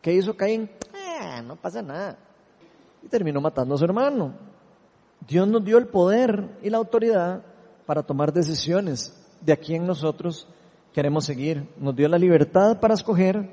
[0.00, 0.70] ¿Qué hizo Caín?
[0.94, 2.16] Eh, no pasa nada.
[3.02, 4.34] Y terminó matando a su hermano.
[5.26, 7.42] Dios nos dio el poder y la autoridad
[7.86, 10.48] para tomar decisiones de a quién nosotros
[10.92, 11.68] queremos seguir.
[11.78, 13.48] Nos dio la libertad para escoger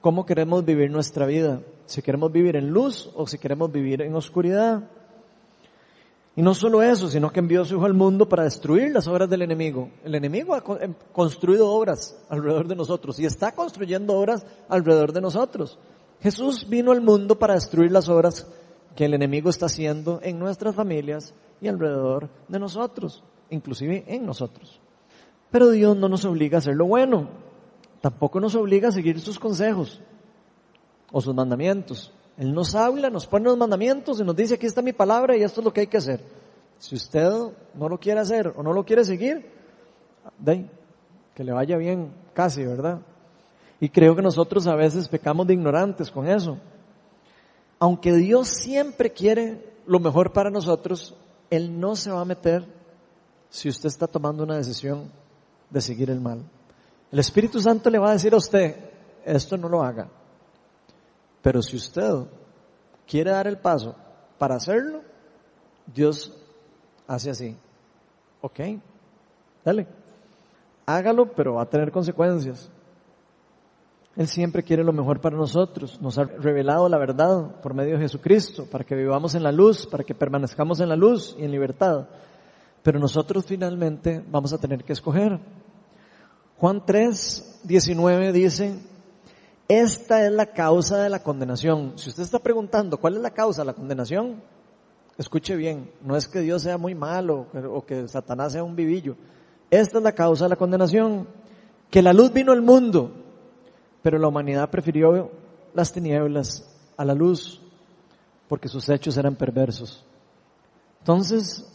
[0.00, 1.60] cómo queremos vivir nuestra vida.
[1.86, 4.88] Si queremos vivir en luz o si queremos vivir en oscuridad.
[6.34, 9.06] Y no solo eso, sino que envió a su Hijo al mundo para destruir las
[9.06, 9.90] obras del enemigo.
[10.02, 15.20] El enemigo ha em, construido obras alrededor de nosotros y está construyendo obras alrededor de
[15.20, 15.78] nosotros.
[16.20, 18.46] Jesús vino al mundo para destruir las obras
[18.94, 24.80] que el enemigo está haciendo en nuestras familias y alrededor de nosotros, inclusive en nosotros.
[25.50, 27.28] Pero Dios no nos obliga a hacer lo bueno,
[28.00, 30.00] tampoco nos obliga a seguir sus consejos
[31.10, 32.12] o sus mandamientos.
[32.38, 35.42] Él nos habla, nos pone los mandamientos y nos dice, aquí está mi palabra y
[35.42, 36.20] esto es lo que hay que hacer.
[36.78, 37.30] Si usted
[37.74, 39.46] no lo quiere hacer o no lo quiere seguir,
[40.38, 40.68] de,
[41.34, 43.00] que le vaya bien casi, ¿verdad?
[43.80, 46.58] Y creo que nosotros a veces pecamos de ignorantes con eso.
[47.82, 51.16] Aunque Dios siempre quiere lo mejor para nosotros,
[51.50, 52.64] Él no se va a meter
[53.50, 55.10] si usted está tomando una decisión
[55.68, 56.44] de seguir el mal.
[57.10, 58.76] El Espíritu Santo le va a decir a usted,
[59.24, 60.06] esto no lo haga.
[61.42, 62.08] Pero si usted
[63.04, 63.96] quiere dar el paso
[64.38, 65.02] para hacerlo,
[65.84, 66.32] Dios
[67.08, 67.56] hace así.
[68.42, 68.60] ¿Ok?
[69.64, 69.88] Dale.
[70.86, 72.70] Hágalo, pero va a tener consecuencias.
[74.14, 76.00] Él siempre quiere lo mejor para nosotros.
[76.00, 79.86] Nos ha revelado la verdad por medio de Jesucristo, para que vivamos en la luz,
[79.86, 82.08] para que permanezcamos en la luz y en libertad.
[82.82, 85.38] Pero nosotros finalmente vamos a tener que escoger.
[86.58, 88.78] Juan 3, 19 dice,
[89.66, 91.94] esta es la causa de la condenación.
[91.96, 94.42] Si usted está preguntando cuál es la causa de la condenación,
[95.16, 99.16] escuche bien, no es que Dios sea muy malo o que Satanás sea un vivillo.
[99.70, 101.26] Esta es la causa de la condenación.
[101.90, 103.21] Que la luz vino al mundo,
[104.02, 105.30] pero la humanidad prefirió
[105.74, 107.60] las tinieblas a la luz
[108.48, 110.04] porque sus hechos eran perversos.
[110.98, 111.66] Entonces,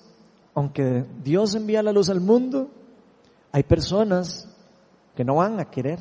[0.54, 2.70] aunque Dios envía la luz al mundo,
[3.52, 4.48] hay personas
[5.16, 6.00] que no van a querer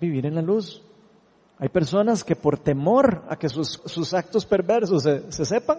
[0.00, 0.82] vivir en la luz.
[1.58, 5.78] Hay personas que por temor a que sus, actos perversos se, se, sepan,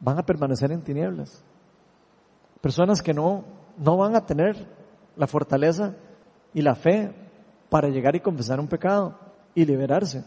[0.00, 1.42] van a permanecer en tinieblas.
[2.60, 3.44] Personas que no,
[3.78, 4.66] no van a tener
[5.16, 5.94] la fortaleza
[6.52, 7.21] y la fe
[7.72, 9.18] para llegar y confesar un pecado
[9.54, 10.24] y liberarse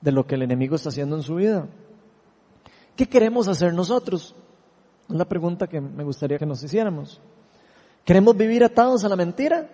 [0.00, 1.66] de lo que el enemigo está haciendo en su vida.
[2.94, 4.32] ¿Qué queremos hacer nosotros?
[5.08, 7.20] Es la pregunta que me gustaría que nos hiciéramos.
[8.04, 9.68] ¿Queremos vivir atados a la mentira?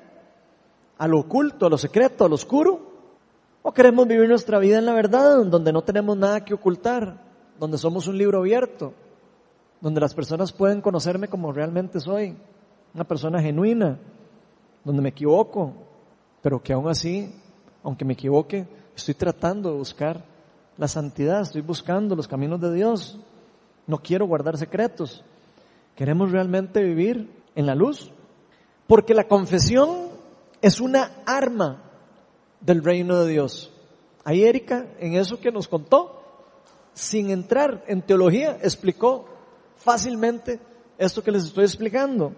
[0.99, 2.95] a lo oculto, a lo secreto, a lo oscuro?
[3.63, 7.21] ¿O queremos vivir nuestra vida en la verdad, donde no tenemos nada que ocultar,
[7.59, 8.95] donde somos un libro abierto,
[9.81, 12.37] donde las personas pueden conocerme como realmente soy,
[12.95, 13.99] una persona genuina,
[14.85, 15.73] donde me equivoco,
[16.45, 17.35] pero que aún así,
[17.83, 20.27] aunque me equivoque, estoy tratando de buscar
[20.77, 23.19] la santidad, estoy buscando los caminos de Dios,
[23.87, 25.25] no quiero guardar secretos,
[25.97, 28.13] queremos realmente vivir en la luz,
[28.87, 30.11] porque la confesión
[30.61, 31.83] es una arma
[32.61, 33.73] del reino de Dios.
[34.23, 36.21] Ahí Erika, en eso que nos contó,
[36.93, 39.25] sin entrar en teología, explicó
[39.77, 40.61] fácilmente
[40.99, 42.35] esto que les estoy explicando.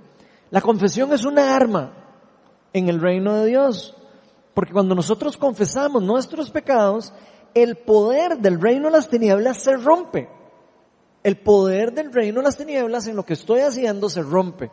[0.52, 2.04] La confesión es una arma
[2.72, 3.95] en el reino de Dios.
[4.56, 7.12] Porque cuando nosotros confesamos nuestros pecados,
[7.52, 10.30] el poder del reino de las tinieblas se rompe.
[11.22, 14.70] El poder del reino de las tinieblas en lo que estoy haciendo se rompe.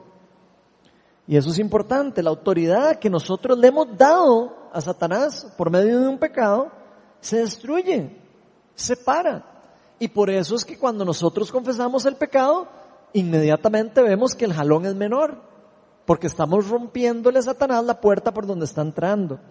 [1.28, 6.00] Y eso es importante, la autoridad que nosotros le hemos dado a Satanás por medio
[6.00, 6.72] de un pecado
[7.20, 8.22] se destruye,
[8.76, 9.44] se para.
[10.00, 12.70] Y por eso es que cuando nosotros confesamos el pecado,
[13.12, 15.42] inmediatamente vemos que el jalón es menor,
[16.06, 19.42] porque estamos rompiéndole a Satanás la puerta por donde está entrando.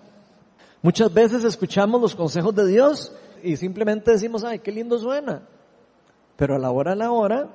[0.83, 5.43] Muchas veces escuchamos los consejos de Dios y simplemente decimos, ay, qué lindo suena.
[6.37, 7.49] Pero a la hora a la hora,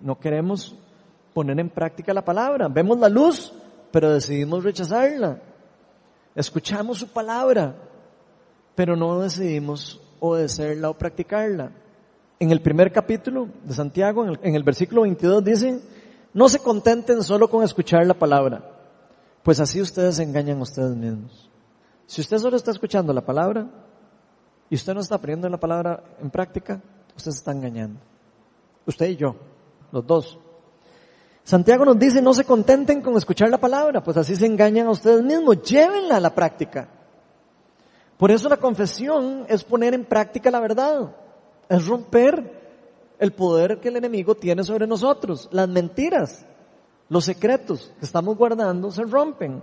[0.00, 0.74] no queremos
[1.34, 2.68] poner en práctica la palabra.
[2.68, 3.52] Vemos la luz,
[3.90, 5.40] pero decidimos rechazarla.
[6.34, 7.74] Escuchamos su palabra,
[8.74, 11.72] pero no decidimos obedecerla o practicarla.
[12.40, 15.80] En el primer capítulo de Santiago, en el, versículo 22 dice,
[16.32, 18.62] no se contenten solo con escuchar la palabra,
[19.42, 21.47] pues así ustedes engañan a ustedes mismos.
[22.08, 23.66] Si usted solo está escuchando la palabra
[24.70, 26.80] y usted no está poniendo la palabra en práctica,
[27.14, 28.00] usted se está engañando.
[28.86, 29.36] Usted y yo,
[29.92, 30.38] los dos.
[31.44, 34.92] Santiago nos dice, no se contenten con escuchar la palabra, pues así se engañan a
[34.92, 36.88] ustedes mismos, llévenla a la práctica.
[38.16, 41.14] Por eso la confesión es poner en práctica la verdad,
[41.68, 46.46] es romper el poder que el enemigo tiene sobre nosotros, las mentiras,
[47.10, 49.62] los secretos que estamos guardando se rompen.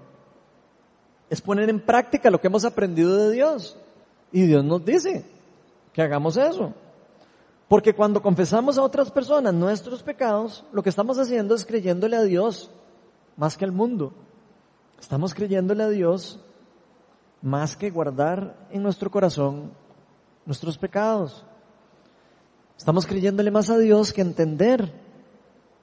[1.30, 3.78] Es poner en práctica lo que hemos aprendido de Dios.
[4.32, 5.26] Y Dios nos dice,
[5.94, 6.74] que hagamos eso.
[7.68, 12.24] Porque cuando confesamos a otras personas nuestros pecados, lo que estamos haciendo es creyéndole a
[12.24, 12.70] Dios
[13.38, 14.14] más que al mundo.
[15.00, 16.40] Estamos creyéndole a Dios
[17.42, 19.72] más que guardar en nuestro corazón
[20.46, 21.46] nuestros pecados.
[22.78, 24.92] Estamos creyéndole más a Dios que entender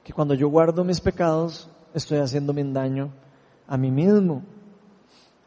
[0.05, 3.11] que cuando yo guardo mis pecados estoy haciéndome daño
[3.67, 4.43] a mí mismo.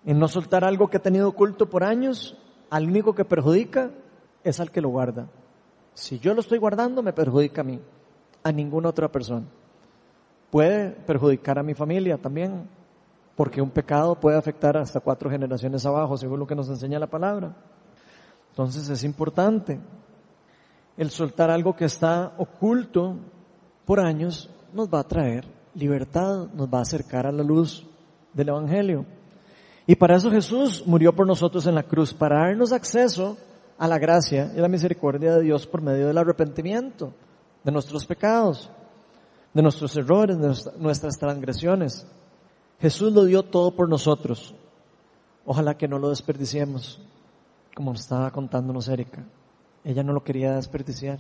[0.06, 2.38] En no soltar algo que he tenido oculto por años,
[2.70, 3.92] al único que perjudica
[4.44, 5.28] es al que lo guarda.
[5.94, 7.80] Si yo lo estoy guardando, me perjudica a mí,
[8.44, 9.46] a ninguna otra persona.
[10.52, 12.70] Puede perjudicar a mi familia también,
[13.36, 17.08] porque un pecado puede afectar hasta cuatro generaciones abajo, según lo que nos enseña la
[17.08, 17.56] palabra.
[18.52, 19.80] Entonces es importante
[20.98, 23.18] el soltar algo que está oculto
[23.86, 27.86] por años nos va a traer libertad, nos va a acercar a la luz
[28.34, 29.06] del Evangelio.
[29.88, 33.38] Y para eso Jesús murió por nosotros en la cruz, para darnos acceso
[33.78, 37.14] a la gracia y la misericordia de Dios por medio del arrepentimiento
[37.64, 38.70] de nuestros pecados,
[39.54, 42.08] de nuestros errores, de nuestras transgresiones.
[42.80, 44.56] Jesús lo dio todo por nosotros.
[45.46, 47.02] Ojalá que no lo desperdiciemos,
[47.76, 49.24] como estaba contándonos Erika.
[49.84, 51.20] Ella no lo quería desperdiciar.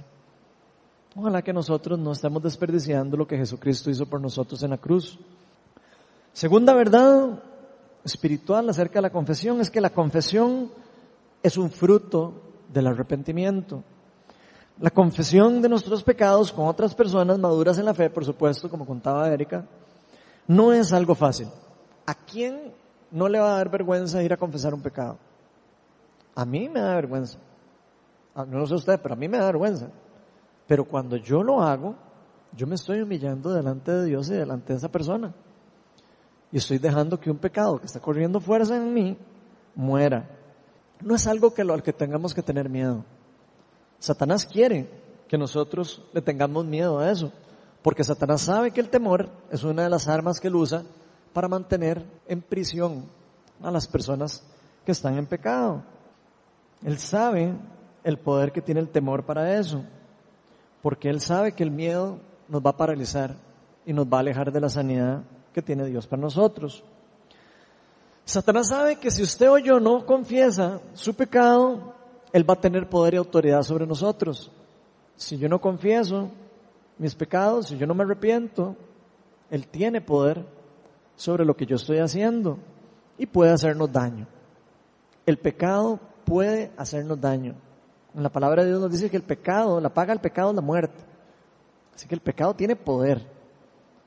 [1.15, 5.19] Ojalá que nosotros no estemos desperdiciando lo que Jesucristo hizo por nosotros en la cruz.
[6.33, 7.41] Segunda verdad
[8.05, 10.71] espiritual acerca de la confesión es que la confesión
[11.41, 12.33] es un fruto
[12.71, 13.83] del arrepentimiento.
[14.79, 18.85] La confesión de nuestros pecados con otras personas maduras en la fe, por supuesto, como
[18.85, 19.65] contaba Erika,
[20.47, 21.47] no es algo fácil.
[22.05, 22.73] ¿A quién
[23.09, 25.17] no le va a dar vergüenza ir a confesar un pecado?
[26.35, 27.39] A mí me da vergüenza.
[28.35, 29.89] Ah, no lo sé usted, pero a mí me da vergüenza.
[30.67, 31.95] Pero cuando yo lo hago,
[32.51, 35.33] yo me estoy humillando delante de Dios y delante de esa persona.
[36.55, 39.17] Y estoy dejando que un pecado que está corriendo fuerza en mí
[39.75, 40.29] muera.
[41.01, 43.03] No es algo que lo, al que tengamos que tener miedo.
[43.99, 44.89] Satanás quiere
[45.27, 47.33] que nosotros le tengamos miedo a eso,
[47.81, 50.83] porque Satanás sabe que el temor es una de las armas que él usa
[51.33, 53.03] para mantener en prisión
[53.61, 54.41] a las personas
[54.85, 55.83] que están en pecado.
[56.85, 57.53] Él sabe
[58.05, 59.83] el poder que tiene el temor para eso
[60.81, 63.35] porque Él sabe que el miedo nos va a paralizar
[63.85, 65.23] y nos va a alejar de la sanidad
[65.55, 66.83] que tiene Dios para nosotros.
[68.25, 71.93] Satanás sabe que si usted o yo no confiesa su pecado,
[72.33, 74.51] Él va a tener poder y autoridad sobre nosotros.
[75.15, 76.29] Si yo no confieso
[76.97, 78.75] mis pecados, si yo no me arrepiento,
[79.49, 80.45] Él tiene poder
[81.15, 82.57] sobre lo que yo estoy haciendo
[83.17, 84.27] y puede hacernos daño.
[85.25, 87.55] El pecado puede hacernos daño.
[88.13, 90.61] La palabra de Dios nos dice que el pecado, la paga del pecado es la
[90.61, 91.01] muerte.
[91.95, 93.25] Así que el pecado tiene poder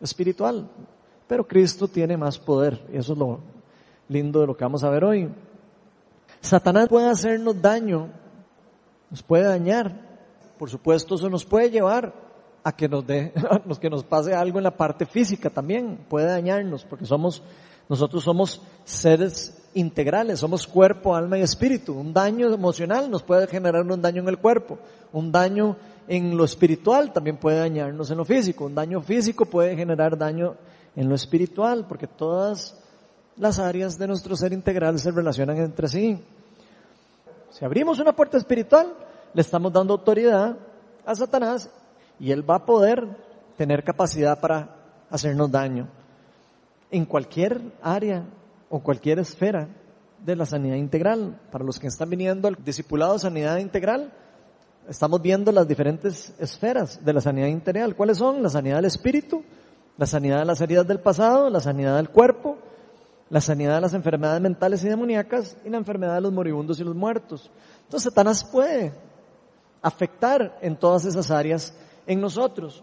[0.02, 0.68] espiritual,
[1.28, 2.80] pero Cristo tiene más poder.
[2.92, 3.40] Y eso es lo
[4.08, 5.28] lindo de lo que vamos a ver hoy.
[6.40, 8.08] Satanás puede hacernos daño,
[9.10, 10.08] nos puede dañar.
[10.58, 12.12] Por supuesto, eso nos puede llevar
[12.64, 16.06] a que nos dé, a que nos pase algo en la parte física también.
[16.08, 17.42] Puede dañarnos porque somos,
[17.88, 21.92] nosotros somos seres integrales, somos cuerpo, alma y espíritu.
[21.92, 24.78] Un daño emocional nos puede generar un daño en el cuerpo,
[25.12, 25.76] un daño
[26.08, 30.56] en lo espiritual también puede dañarnos en lo físico, un daño físico puede generar daño
[30.98, 32.76] en lo espiritual, porque todas
[33.36, 36.20] las áreas de nuestro ser integral se relacionan entre sí.
[37.50, 38.92] Si abrimos una puerta espiritual,
[39.32, 40.58] le estamos dando autoridad
[41.06, 41.70] a Satanás
[42.18, 43.06] y él va a poder
[43.56, 44.74] tener capacidad para
[45.08, 45.86] hacernos daño
[46.90, 48.24] en cualquier área
[48.68, 49.68] o cualquier esfera
[50.24, 51.40] de la sanidad integral.
[51.52, 54.12] Para los que están viniendo al discipulado sanidad integral,
[54.88, 57.94] estamos viendo las diferentes esferas de la sanidad integral.
[57.94, 58.42] ¿Cuáles son?
[58.42, 59.44] La sanidad del espíritu,
[59.98, 62.56] la sanidad de las heridas del pasado, la sanidad del cuerpo,
[63.28, 66.84] la sanidad de las enfermedades mentales y demoníacas y la enfermedad de los moribundos y
[66.84, 67.50] los muertos.
[67.82, 68.92] Entonces Satanás puede
[69.82, 71.74] afectar en todas esas áreas
[72.06, 72.82] en nosotros.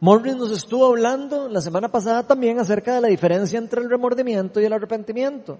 [0.00, 4.60] Morris nos estuvo hablando la semana pasada también acerca de la diferencia entre el remordimiento
[4.60, 5.58] y el arrepentimiento.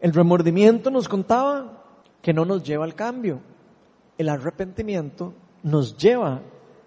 [0.00, 1.82] El remordimiento nos contaba
[2.22, 3.40] que no nos lleva al cambio.
[4.16, 6.40] El arrepentimiento nos lleva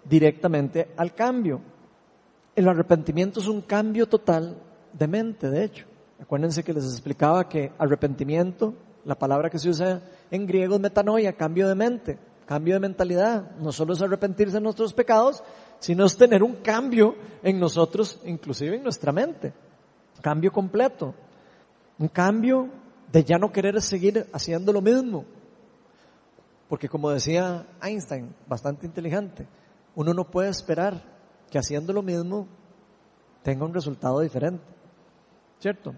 [0.04, 1.60] directamente al cambio.
[2.54, 4.56] El arrepentimiento es un cambio total
[4.92, 5.86] de mente, de hecho.
[6.20, 8.74] Acuérdense que les explicaba que arrepentimiento,
[9.04, 13.56] la palabra que se usa en griego es metanoia, cambio de mente, cambio de mentalidad.
[13.56, 15.42] No solo es arrepentirse de nuestros pecados,
[15.78, 19.52] sino es tener un cambio en nosotros, inclusive en nuestra mente.
[20.20, 21.14] Cambio completo.
[21.98, 22.68] Un cambio
[23.10, 25.24] de ya no querer seguir haciendo lo mismo.
[26.68, 29.46] Porque como decía Einstein, bastante inteligente,
[29.94, 31.11] uno no puede esperar
[31.52, 32.48] que haciendo lo mismo
[33.42, 34.64] tenga un resultado diferente.
[35.60, 35.94] ¿Cierto?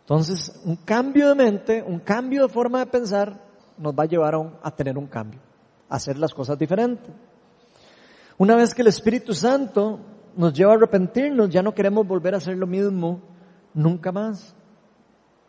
[0.00, 3.40] Entonces, un cambio de mente, un cambio de forma de pensar,
[3.78, 5.40] nos va a llevar a, a tener un cambio,
[5.88, 7.10] a hacer las cosas diferentes.
[8.36, 9.98] Una vez que el Espíritu Santo
[10.36, 13.22] nos lleva a arrepentirnos, ya no queremos volver a hacer lo mismo
[13.72, 14.54] nunca más.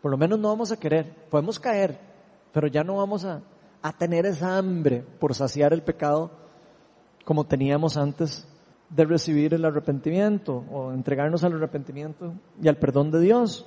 [0.00, 1.28] Por lo menos no vamos a querer.
[1.28, 2.00] Podemos caer,
[2.50, 3.42] pero ya no vamos a,
[3.82, 6.30] a tener esa hambre por saciar el pecado
[7.24, 8.46] como teníamos antes
[8.90, 13.66] de recibir el arrepentimiento o entregarnos al arrepentimiento y al perdón de Dios.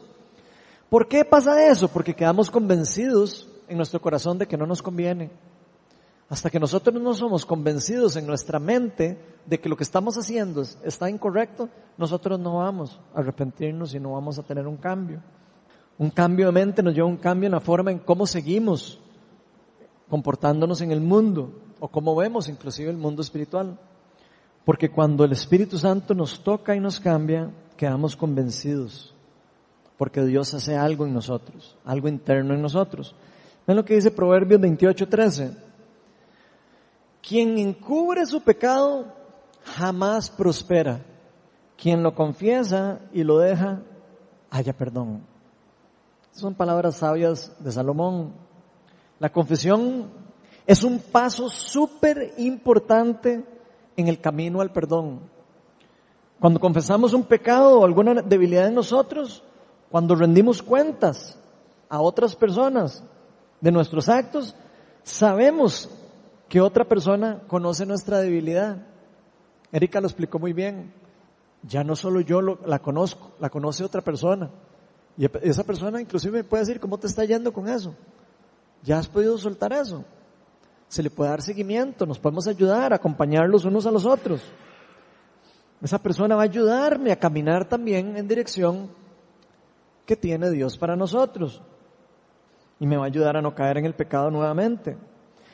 [0.89, 1.89] ¿Por qué pasa eso?
[1.89, 5.31] Porque quedamos convencidos en nuestro corazón de que no nos conviene.
[6.29, 10.61] Hasta que nosotros no somos convencidos en nuestra mente de que lo que estamos haciendo
[10.61, 15.21] está incorrecto, nosotros no vamos a arrepentirnos y no vamos a tener un cambio.
[15.97, 18.99] Un cambio de mente nos lleva a un cambio en la forma en cómo seguimos
[20.09, 23.79] comportándonos en el mundo o cómo vemos inclusive el mundo espiritual.
[24.67, 29.15] Porque cuando el Espíritu Santo nos toca y nos cambia, quedamos convencidos.
[29.97, 33.15] Porque Dios hace algo en nosotros, algo interno en nosotros.
[33.65, 35.53] Ven lo que dice Proverbios 28:13.
[37.25, 39.05] Quien encubre su pecado
[39.63, 40.99] jamás prospera.
[41.77, 43.83] Quien lo confiesa y lo deja,
[44.49, 45.21] haya perdón.
[46.33, 48.33] Son palabras sabias de Salomón.
[49.17, 50.09] La confesión
[50.65, 53.55] es un paso súper importante
[53.97, 55.19] en el camino al perdón.
[56.39, 59.43] Cuando confesamos un pecado o alguna debilidad en nosotros,
[59.89, 61.37] cuando rendimos cuentas
[61.89, 63.03] a otras personas
[63.59, 64.55] de nuestros actos,
[65.03, 65.89] sabemos
[66.47, 68.85] que otra persona conoce nuestra debilidad.
[69.71, 70.93] Erika lo explicó muy bien.
[71.63, 74.51] Ya no solo yo la conozco, la conoce otra persona.
[75.17, 77.95] Y esa persona inclusive me puede decir, ¿cómo te está yendo con eso?
[78.83, 80.05] ¿Ya has podido soltar eso?
[80.87, 84.41] Se le puede dar seguimiento, nos podemos ayudar, acompañar los unos a los otros.
[85.81, 88.89] Esa persona va a ayudarme a caminar también en dirección
[90.05, 91.61] que tiene Dios para nosotros.
[92.79, 94.97] Y me va a ayudar a no caer en el pecado nuevamente.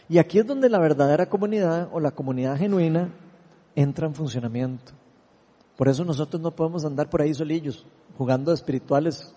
[0.07, 3.09] Y aquí es donde la verdadera comunidad o la comunidad genuina
[3.75, 4.93] entra en funcionamiento.
[5.75, 7.85] Por eso nosotros no podemos andar por ahí solillos,
[8.17, 9.33] jugando espirituales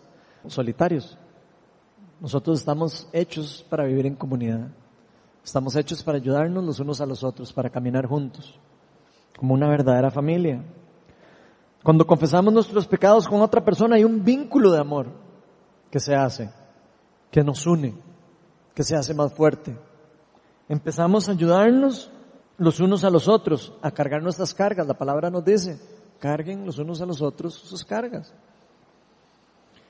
[0.46, 1.16] solitarios.
[2.20, 4.68] Nosotros estamos hechos para vivir en comunidad.
[5.46, 8.58] Estamos hechos para ayudarnos los unos a los otros, para caminar juntos,
[9.38, 10.60] como una verdadera familia.
[11.84, 15.06] Cuando confesamos nuestros pecados con otra persona hay un vínculo de amor
[15.88, 16.50] que se hace,
[17.30, 17.94] que nos une,
[18.74, 19.78] que se hace más fuerte.
[20.68, 22.10] Empezamos a ayudarnos
[22.58, 24.88] los unos a los otros, a cargar nuestras cargas.
[24.88, 25.78] La palabra nos dice,
[26.18, 28.34] carguen los unos a los otros sus cargas.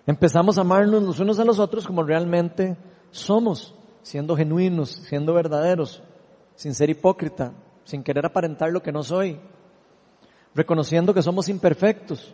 [0.06, 2.76] Empezamos a amarnos los unos a los otros como realmente
[3.10, 3.74] somos,
[4.06, 6.00] siendo genuinos, siendo verdaderos,
[6.54, 7.52] sin ser hipócrita,
[7.82, 9.40] sin querer aparentar lo que no soy,
[10.54, 12.32] reconociendo que somos imperfectos,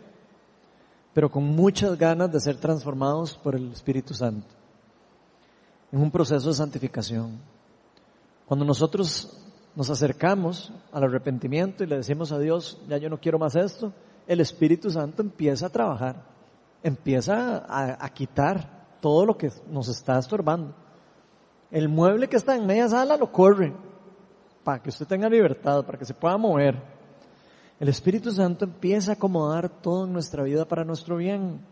[1.15, 4.53] pero con muchas ganas de ser transformados por el Espíritu Santo,
[5.91, 7.39] en un proceso de santificación.
[8.45, 9.35] Cuando nosotros
[9.75, 13.91] nos acercamos al arrepentimiento y le decimos a Dios, ya yo no quiero más esto,
[14.27, 16.33] el Espíritu Santo empieza a trabajar
[16.83, 20.75] empieza a, quitar todo lo que nos está estorbando.
[21.73, 23.73] El mueble que está en media sala lo corre
[24.63, 26.79] para que usted tenga libertad, para que se pueda mover.
[27.79, 31.65] El Espíritu Santo empieza a acomodar todo en nuestra vida para nuestro bien.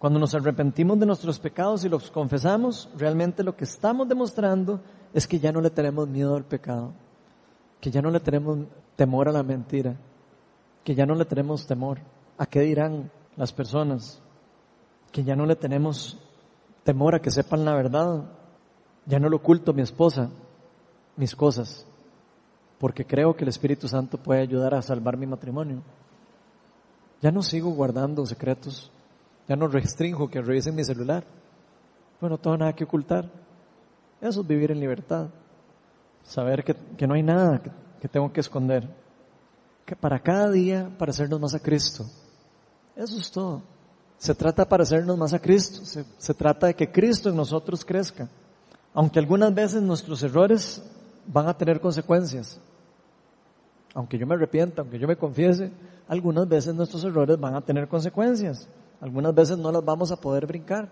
[0.00, 4.80] Cuando nos arrepentimos de nuestros pecados y los confesamos, realmente lo que estamos demostrando
[5.12, 6.94] es que ya no le tenemos miedo al pecado,
[7.80, 8.58] que ya no le tenemos
[8.96, 9.94] temor a la mentira,
[10.82, 12.00] que ya no le tenemos temor
[12.38, 14.20] a qué dirán, las personas,
[15.12, 16.18] que ya no le tenemos
[16.82, 18.24] temor a que sepan la verdad,
[19.06, 20.30] ya no lo oculto mi esposa,
[21.16, 21.86] mis cosas,
[22.78, 25.82] porque creo que el Espíritu Santo puede ayudar a salvar mi matrimonio.
[27.22, 28.90] Ya no sigo guardando secretos,
[29.48, 31.24] ya no restringo que revisen mi celular.
[32.20, 33.30] Bueno, no tengo nada que ocultar.
[34.20, 35.28] Eso es vivir en libertad.
[36.22, 38.88] Saber que, que no hay nada que, que tengo que esconder.
[39.84, 42.06] Que para cada día parecernos más a Cristo
[42.96, 43.62] eso es todo.
[44.18, 45.84] Se trata de parecernos más a Cristo.
[45.84, 48.28] Se, se, trata de que Cristo en nosotros crezca.
[48.94, 50.82] Aunque algunas veces nuestros errores
[51.26, 52.60] van a tener consecuencias.
[53.92, 55.70] Aunque yo me arrepienta, aunque yo me confiese,
[56.08, 58.68] algunas veces nuestros errores van a tener consecuencias.
[59.00, 60.88] Algunas veces no las vamos a poder brincar.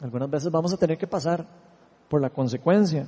[0.00, 1.46] Algunas veces vamos a tener que pasar
[2.08, 3.06] por la consecuencia.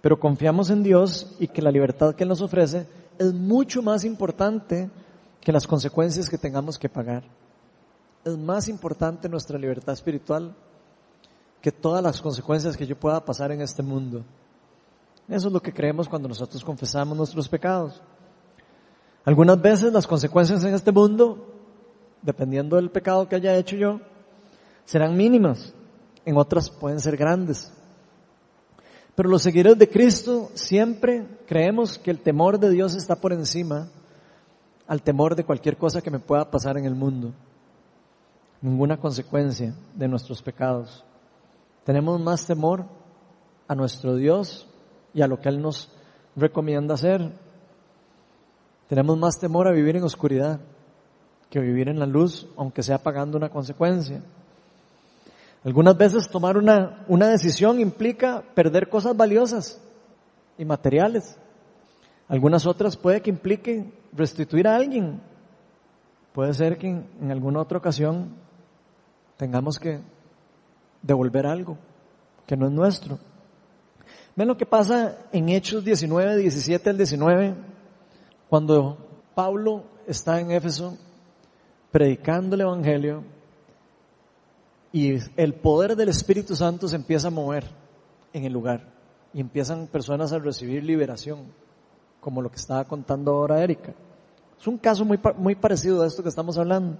[0.00, 2.86] Pero confiamos en Dios y que la libertad que Él nos ofrece
[3.18, 4.90] es mucho más importante
[5.40, 7.22] que las consecuencias que tengamos que pagar.
[8.24, 10.54] Es más importante nuestra libertad espiritual
[11.60, 14.24] que todas las consecuencias que yo pueda pasar en este mundo.
[15.28, 18.00] Eso es lo que creemos cuando nosotros confesamos nuestros pecados.
[19.24, 21.44] Algunas veces las consecuencias en este mundo,
[22.22, 24.00] dependiendo del pecado que haya hecho yo,
[24.84, 25.74] serán mínimas.
[26.24, 27.72] En otras pueden ser grandes.
[29.16, 33.88] Pero los seguidores de Cristo siempre creemos que el temor de Dios está por encima
[34.86, 37.32] al temor de cualquier cosa que me pueda pasar en el mundo.
[38.60, 41.04] Ninguna consecuencia de nuestros pecados.
[41.86, 42.84] Tenemos más temor
[43.68, 44.66] a nuestro Dios
[45.14, 45.88] y a lo que Él nos
[46.34, 47.30] recomienda hacer.
[48.88, 50.58] Tenemos más temor a vivir en oscuridad
[51.48, 54.20] que vivir en la luz, aunque sea pagando una consecuencia.
[55.64, 59.80] Algunas veces tomar una, una decisión implica perder cosas valiosas
[60.58, 61.38] y materiales.
[62.26, 65.20] Algunas otras puede que impliquen restituir a alguien.
[66.32, 68.34] Puede ser que en, alguna otra ocasión
[69.36, 70.00] tengamos que
[71.06, 71.78] devolver algo
[72.46, 73.18] que no es nuestro.
[74.34, 77.54] Ven lo que pasa en Hechos 19, 17 al 19,
[78.48, 78.98] cuando
[79.34, 80.96] Pablo está en Éfeso
[81.90, 83.24] predicando el Evangelio
[84.92, 87.64] y el poder del Espíritu Santo se empieza a mover
[88.32, 88.92] en el lugar
[89.32, 91.40] y empiezan personas a recibir liberación,
[92.20, 93.94] como lo que estaba contando ahora Erika.
[94.58, 96.98] Es un caso muy, muy parecido a esto que estamos hablando.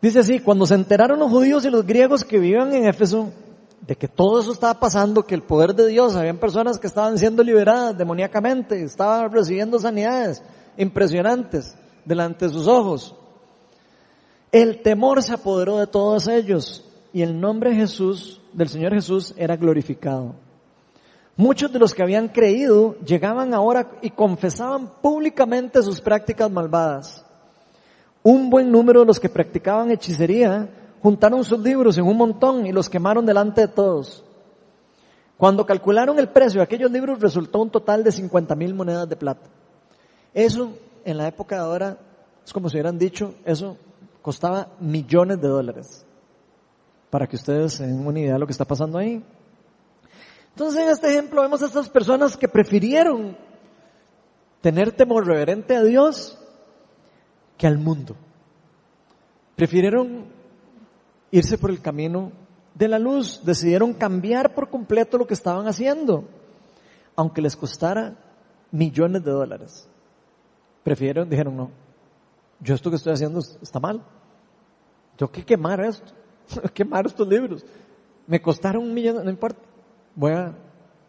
[0.00, 3.30] Dice así, cuando se enteraron los judíos y los griegos que vivían en Éfeso
[3.80, 7.18] de que todo eso estaba pasando, que el poder de Dios, habían personas que estaban
[7.18, 10.42] siendo liberadas demoníacamente, estaban recibiendo sanidades
[10.76, 11.74] impresionantes
[12.04, 13.14] delante de sus ojos.
[14.52, 19.56] El temor se apoderó de todos ellos y el nombre Jesús, del Señor Jesús, era
[19.56, 20.34] glorificado.
[21.36, 27.24] Muchos de los que habían creído llegaban ahora y confesaban públicamente sus prácticas malvadas.
[28.22, 30.68] Un buen número de los que practicaban hechicería
[31.02, 34.24] juntaron sus libros en un montón y los quemaron delante de todos.
[35.36, 39.16] Cuando calcularon el precio de aquellos libros resultó un total de 50 mil monedas de
[39.16, 39.48] plata.
[40.34, 40.72] Eso
[41.04, 41.98] en la época de ahora
[42.44, 43.76] es como si hubieran dicho, eso
[44.22, 46.04] costaba millones de dólares.
[47.10, 49.22] Para que ustedes se den una idea de lo que está pasando ahí.
[50.50, 53.36] Entonces en este ejemplo vemos a estas personas que prefirieron
[54.60, 56.37] tener temor reverente a Dios
[57.58, 58.16] que al mundo.
[59.56, 60.26] Prefirieron
[61.30, 62.32] irse por el camino
[62.74, 66.24] de la luz, decidieron cambiar por completo lo que estaban haciendo,
[67.16, 68.16] aunque les costara
[68.70, 69.88] millones de dólares.
[70.84, 71.70] Prefirieron, dijeron, no,
[72.60, 74.02] yo esto que estoy haciendo está mal.
[75.16, 76.12] Tengo que quemar esto,
[76.74, 77.66] quemar estos libros.
[78.26, 79.60] Me costaron un millón, no importa.
[80.14, 80.54] Voy a,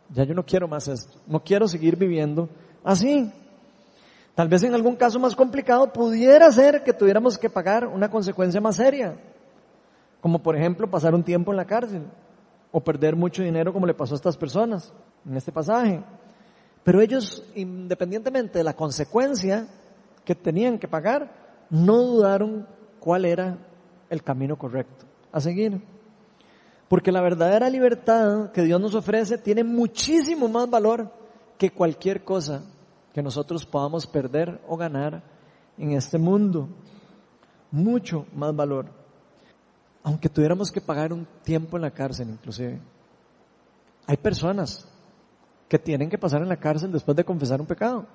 [0.09, 1.19] ya yo no quiero más esto.
[1.27, 2.49] No quiero seguir viviendo
[2.83, 3.31] así.
[4.39, 8.61] Tal vez en algún caso más complicado pudiera ser que tuviéramos que pagar una consecuencia
[8.61, 9.19] más seria.
[10.21, 12.03] Como por ejemplo pasar un tiempo en la cárcel
[12.71, 14.93] o perder mucho dinero como le pasó a estas personas
[15.25, 16.01] en este pasaje.
[16.85, 19.67] Pero ellos, independientemente de la consecuencia
[20.23, 22.65] que tenían que pagar, no dudaron
[23.01, 23.57] cuál era
[24.09, 25.81] el camino correcto a seguir.
[26.87, 31.11] Porque la verdadera libertad que Dios nos ofrece tiene muchísimo más valor
[31.57, 32.63] que cualquier cosa
[33.13, 35.23] que nosotros podamos perder o ganar
[35.77, 36.69] en este mundo.
[37.71, 38.87] Mucho más valor.
[40.03, 42.79] Aunque tuviéramos que pagar un tiempo en la cárcel inclusive.
[44.07, 44.87] Hay personas
[45.67, 48.05] que tienen que pasar en la cárcel después de confesar un pecado.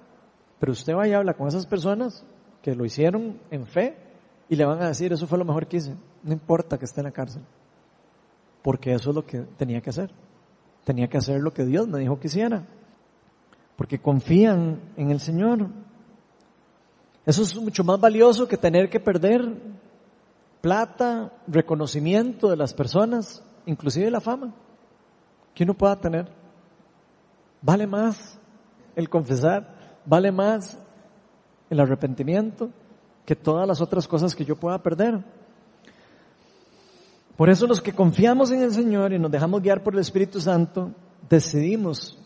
[0.58, 2.24] Pero usted va y habla con esas personas
[2.62, 3.96] que lo hicieron en fe
[4.48, 5.94] y le van a decir, eso fue lo mejor que hice.
[6.22, 7.42] No importa que esté en la cárcel.
[8.62, 10.10] Porque eso es lo que tenía que hacer.
[10.84, 12.66] Tenía que hacer lo que Dios me dijo que hiciera.
[13.76, 15.68] Porque confían en el Señor.
[17.26, 19.56] Eso es mucho más valioso que tener que perder
[20.60, 24.54] plata, reconocimiento de las personas, inclusive la fama
[25.54, 26.28] que uno pueda tener.
[27.62, 28.38] Vale más
[28.96, 30.78] el confesar, vale más
[31.70, 32.70] el arrepentimiento
[33.24, 35.24] que todas las otras cosas que yo pueda perder.
[37.36, 40.40] Por eso los que confiamos en el Señor y nos dejamos guiar por el Espíritu
[40.40, 40.92] Santo,
[41.28, 42.18] decidimos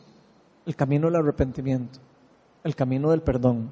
[0.69, 1.99] el camino del arrepentimiento,
[2.63, 3.71] el camino del perdón,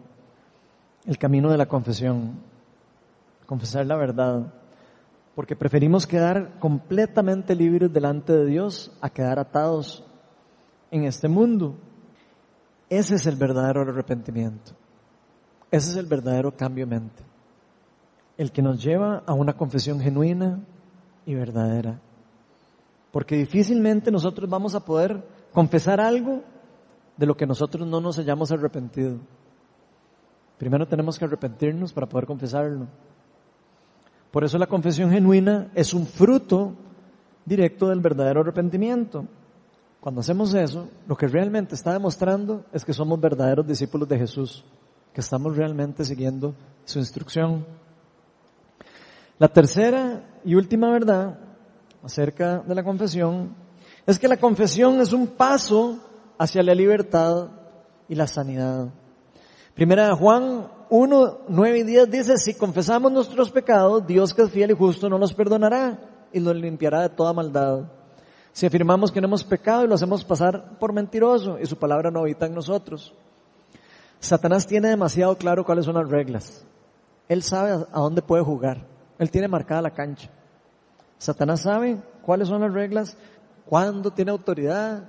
[1.05, 2.39] el camino de la confesión,
[3.45, 4.51] confesar la verdad,
[5.35, 10.07] porque preferimos quedar completamente libres delante de Dios a quedar atados
[10.91, 11.77] en este mundo.
[12.89, 14.73] Ese es el verdadero arrepentimiento.
[15.71, 17.23] Ese es el verdadero cambio de mente.
[18.39, 20.61] El que nos lleva a una confesión genuina
[21.27, 22.01] y verdadera.
[23.13, 25.23] Porque difícilmente nosotros vamos a poder
[25.53, 26.43] confesar algo
[27.17, 29.19] de lo que nosotros no nos hayamos arrepentido.
[30.59, 32.87] Primero tenemos que arrepentirnos para poder confesarlo.
[34.31, 36.75] Por eso la confesión genuina es un fruto
[37.45, 39.27] directo del verdadero arrepentimiento.
[40.01, 44.65] Cuando hacemos eso, lo que realmente está demostrando es que somos verdaderos discípulos de Jesús,
[45.13, 46.55] que estamos realmente siguiendo
[46.85, 47.67] su instrucción.
[49.39, 51.39] La tercera y última verdad
[52.03, 53.55] acerca de la confesión
[54.07, 55.99] es que la confesión es un paso
[56.39, 57.49] hacia la libertad
[58.09, 58.89] y la sanidad.
[59.75, 64.71] Primera Juan 1, 9 y 10 dice, si confesamos nuestros pecados, Dios que es fiel
[64.71, 65.99] y justo no nos perdonará
[66.33, 67.85] y nos limpiará de toda maldad.
[68.53, 72.11] Si afirmamos que no hemos pecado y lo hacemos pasar por mentiroso y su palabra
[72.11, 73.15] no habita en nosotros.
[74.19, 76.65] Satanás tiene demasiado claro cuáles son las reglas.
[77.29, 78.87] Él sabe a dónde puede jugar.
[79.19, 80.31] Él tiene marcada la cancha.
[81.19, 83.17] Satanás sabe cuáles son las reglas,
[83.67, 85.05] cuándo tiene autoridad,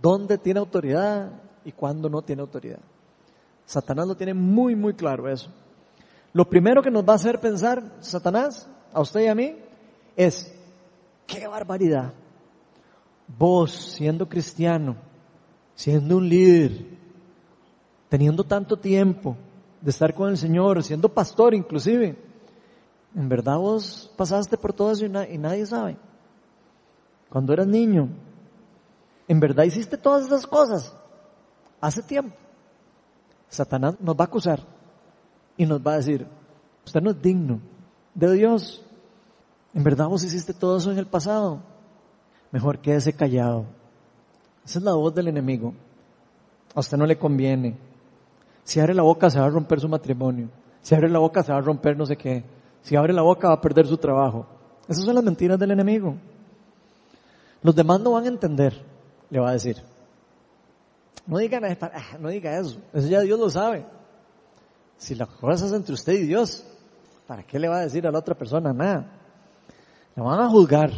[0.00, 1.30] dónde tiene autoridad
[1.64, 2.80] y cuándo no tiene autoridad.
[3.64, 5.50] Satanás lo tiene muy, muy claro eso.
[6.32, 9.56] Lo primero que nos va a hacer pensar Satanás, a usted y a mí,
[10.16, 10.54] es,
[11.26, 12.12] qué barbaridad.
[13.38, 14.96] Vos, siendo cristiano,
[15.74, 16.84] siendo un líder,
[18.08, 19.36] teniendo tanto tiempo
[19.80, 22.16] de estar con el Señor, siendo pastor inclusive,
[23.14, 25.96] en verdad vos pasaste por todo eso y, y nadie sabe.
[27.28, 28.08] Cuando eras niño,
[29.30, 30.92] en verdad hiciste todas esas cosas
[31.80, 32.34] hace tiempo.
[33.48, 34.58] Satanás nos va a acusar
[35.56, 36.26] y nos va a decir,
[36.84, 37.60] usted no es digno
[38.12, 38.84] de Dios.
[39.72, 41.60] En verdad vos hiciste todo eso en el pasado.
[42.50, 43.66] Mejor quédese callado.
[44.64, 45.74] Esa es la voz del enemigo.
[46.74, 47.78] A usted no le conviene.
[48.64, 50.48] Si abre la boca se va a romper su matrimonio.
[50.82, 52.42] Si abre la boca se va a romper no sé qué.
[52.82, 54.44] Si abre la boca va a perder su trabajo.
[54.88, 56.16] Esas son las mentiras del enemigo.
[57.62, 58.89] Los demás no van a entender,
[59.30, 59.76] le va a decir.
[61.26, 63.86] No digan, ah, no diga eso, eso ya Dios lo sabe.
[64.96, 66.64] Si las cosas entre usted y Dios,
[67.26, 69.10] ¿para qué le va a decir a la otra persona nada?
[70.14, 70.90] Le van a juzgar.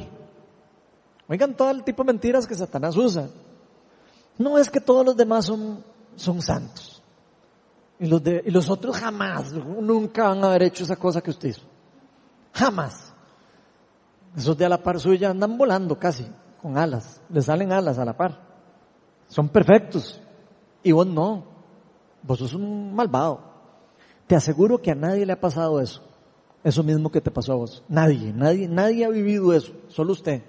[1.28, 3.28] Oigan todo el tipo de mentiras que Satanás usa.
[4.39, 5.85] No es que todos los demás son,
[6.16, 7.03] son santos.
[7.99, 11.30] Y los, de, y los otros jamás, nunca van a haber hecho esa cosa que
[11.30, 11.62] usted hizo.
[12.53, 13.12] Jamás.
[14.37, 16.26] Esos de a la par suya andan volando casi,
[16.63, 17.21] con alas.
[17.29, 18.39] Les salen alas a la par.
[19.27, 20.23] Son perfectos.
[20.83, 21.45] Y vos no.
[22.23, 23.41] Vos sos un malvado.
[24.27, 26.03] Te aseguro que a nadie le ha pasado eso.
[26.65, 27.83] Eso mismo que te pasó a vos.
[27.89, 29.73] Nadie, nadie, nadie ha vivido eso.
[29.89, 30.43] Solo usted.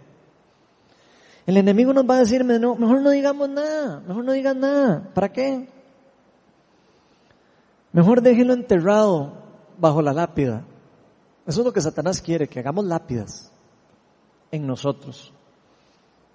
[1.46, 5.10] El enemigo nos va a decir, no, mejor no digamos nada, mejor no digas nada.
[5.14, 5.68] ¿Para qué?
[7.92, 9.34] Mejor déjelo enterrado
[9.78, 10.66] bajo la lápida.
[11.46, 13.52] Eso es lo que Satanás quiere, que hagamos lápidas
[14.52, 15.33] en nosotros.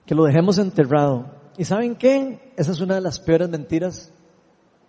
[0.08, 1.26] Que lo dejemos enterrado.
[1.58, 2.54] ¿Y saben qué?
[2.56, 4.10] Esa es una de las peores mentiras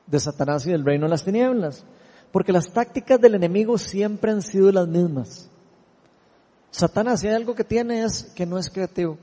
[0.07, 1.83] de Satanás y del reino de las tinieblas.
[2.31, 5.49] Porque las tácticas del enemigo siempre han sido las mismas.
[6.71, 9.17] Satanás, si hay algo que tiene es que no es creativo.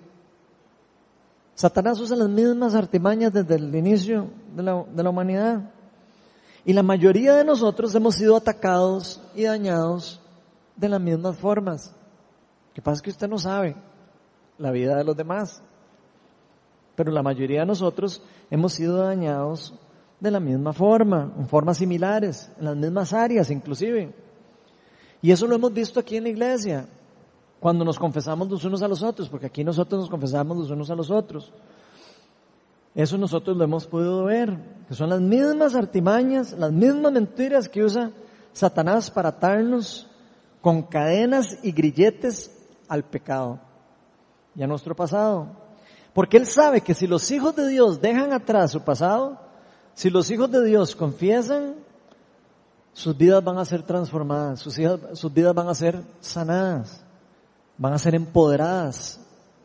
[1.55, 5.71] Satanás usa las mismas artimañas desde el inicio de la, de la humanidad.
[6.67, 10.21] Y la mayoría de nosotros hemos sido atacados y dañados
[10.77, 11.91] de las mismas formas.
[12.75, 13.75] Lo pasa es que usted no sabe
[14.59, 15.63] la vida de los demás
[16.97, 19.75] pero la mayoría de nosotros hemos sido dañados
[20.19, 24.13] de la misma forma, en formas similares, en las mismas áreas inclusive.
[25.23, 26.87] Y eso lo hemos visto aquí en la iglesia,
[27.61, 30.91] cuando nos confesamos los unos a los otros, porque aquí nosotros nos confesamos los unos
[30.91, 31.53] a los otros.
[32.95, 34.57] Eso nosotros lo hemos podido ver,
[34.89, 38.11] que son las mismas artimañas, las mismas mentiras que usa
[38.53, 40.07] Satanás para atarnos
[40.63, 42.51] con cadenas y grilletes
[42.89, 43.61] al pecado
[44.55, 45.66] y a nuestro pasado.
[46.17, 49.39] Porque Él sabe que si los hijos de Dios dejan atrás su pasado,
[49.93, 51.75] si los hijos de Dios confiesan,
[52.95, 54.81] sus vidas van a ser transformadas, sus,
[55.13, 57.05] sus vidas van a ser sanadas,
[57.77, 59.21] van a ser empoderadas.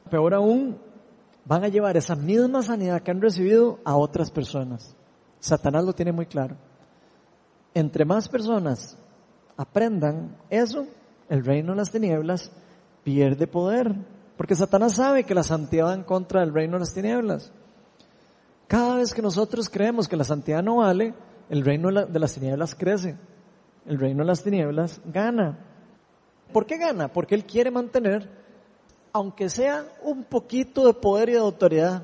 [0.09, 0.77] Peor aún,
[1.45, 4.93] van a llevar esa misma sanidad que han recibido a otras personas.
[5.39, 6.57] Satanás lo tiene muy claro.
[7.73, 8.97] Entre más personas
[9.55, 10.85] aprendan eso,
[11.29, 12.51] el reino de las tinieblas
[13.05, 13.95] pierde poder.
[14.41, 17.51] Porque Satanás sabe que la santidad va en contra del reino de las tinieblas.
[18.65, 21.13] Cada vez que nosotros creemos que la santidad no vale,
[21.51, 23.19] el reino de las tinieblas crece.
[23.85, 25.59] El reino de las tinieblas gana.
[26.51, 27.07] ¿Por qué gana?
[27.09, 28.31] Porque Él quiere mantener,
[29.13, 32.01] aunque sea un poquito de poder y de autoridad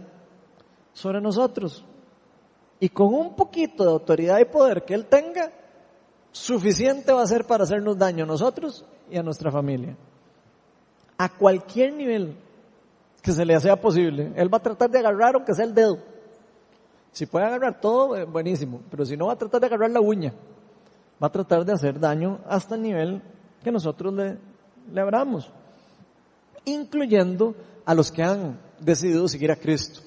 [0.94, 1.84] sobre nosotros.
[2.80, 5.52] Y con un poquito de autoridad y poder que Él tenga,
[6.32, 9.98] suficiente va a ser para hacernos daño a nosotros y a nuestra familia
[11.18, 12.36] a cualquier nivel
[13.22, 14.32] que se le sea posible.
[14.36, 16.00] Él va a tratar de agarrar aunque sea el dedo.
[17.12, 20.02] Si puede agarrar todo, eh, buenísimo, pero si no va a tratar de agarrar la
[20.02, 20.34] uña,
[21.22, 23.22] va a tratar de hacer daño hasta el nivel
[23.64, 24.38] que nosotros le,
[24.94, 25.52] le abramos,
[26.66, 27.56] incluyendo
[27.86, 30.02] a los que han decidido seguir a Cristo.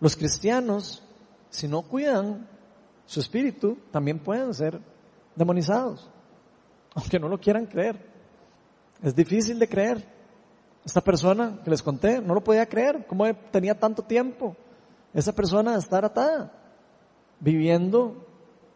[0.00, 1.02] Los cristianos,
[1.50, 2.48] si no cuidan
[3.06, 4.80] su espíritu, también pueden ser
[5.36, 6.10] demonizados,
[6.94, 8.11] aunque no lo quieran creer.
[9.02, 10.04] Es difícil de creer,
[10.84, 14.56] Esta persona que les conté, no lo podía creer, cómo tenía tanto tiempo
[15.14, 16.50] esa persona estar atada,
[17.38, 18.26] viviendo,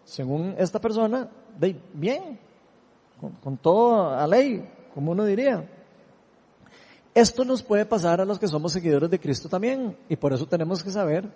[0.05, 2.39] según esta persona, de bien,
[3.21, 5.69] con, con toda la ley, como uno diría.
[7.15, 10.47] Esto nos puede pasar a los que somos seguidores de Cristo también, y por eso
[10.47, 11.29] tenemos que saber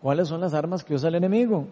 [0.00, 1.66] cuáles son las armas que usa el enemigo.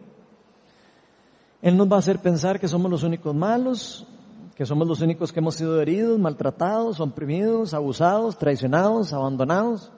[1.62, 4.06] Él nos va a hacer pensar que somos los únicos malos,
[4.54, 9.90] que somos los únicos que hemos sido heridos, maltratados, oprimidos, abusados, traicionados, abandonados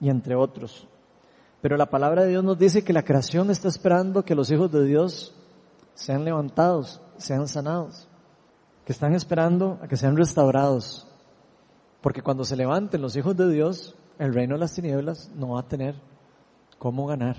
[0.00, 0.88] y entre otros.
[1.60, 4.72] Pero la palabra de Dios nos dice que la creación está esperando que los hijos
[4.72, 5.34] de Dios
[5.94, 8.08] sean levantados, sean sanados,
[8.84, 11.06] que están esperando a que sean restaurados.
[12.00, 15.60] Porque cuando se levanten los hijos de Dios, el reino de las tinieblas no va
[15.60, 15.94] a tener
[16.78, 17.36] cómo ganar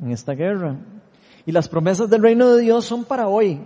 [0.00, 0.76] en esta guerra.
[1.46, 3.62] Y las promesas del reino de Dios son para hoy,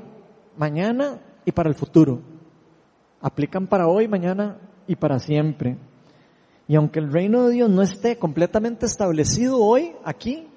[0.57, 2.21] mañana y para el futuro.
[3.21, 5.79] Aplican para hoy, mañana y para siempre.
[6.69, 10.49] Y aunque el reino de Dios no esté completamente establecido hoy, aquí,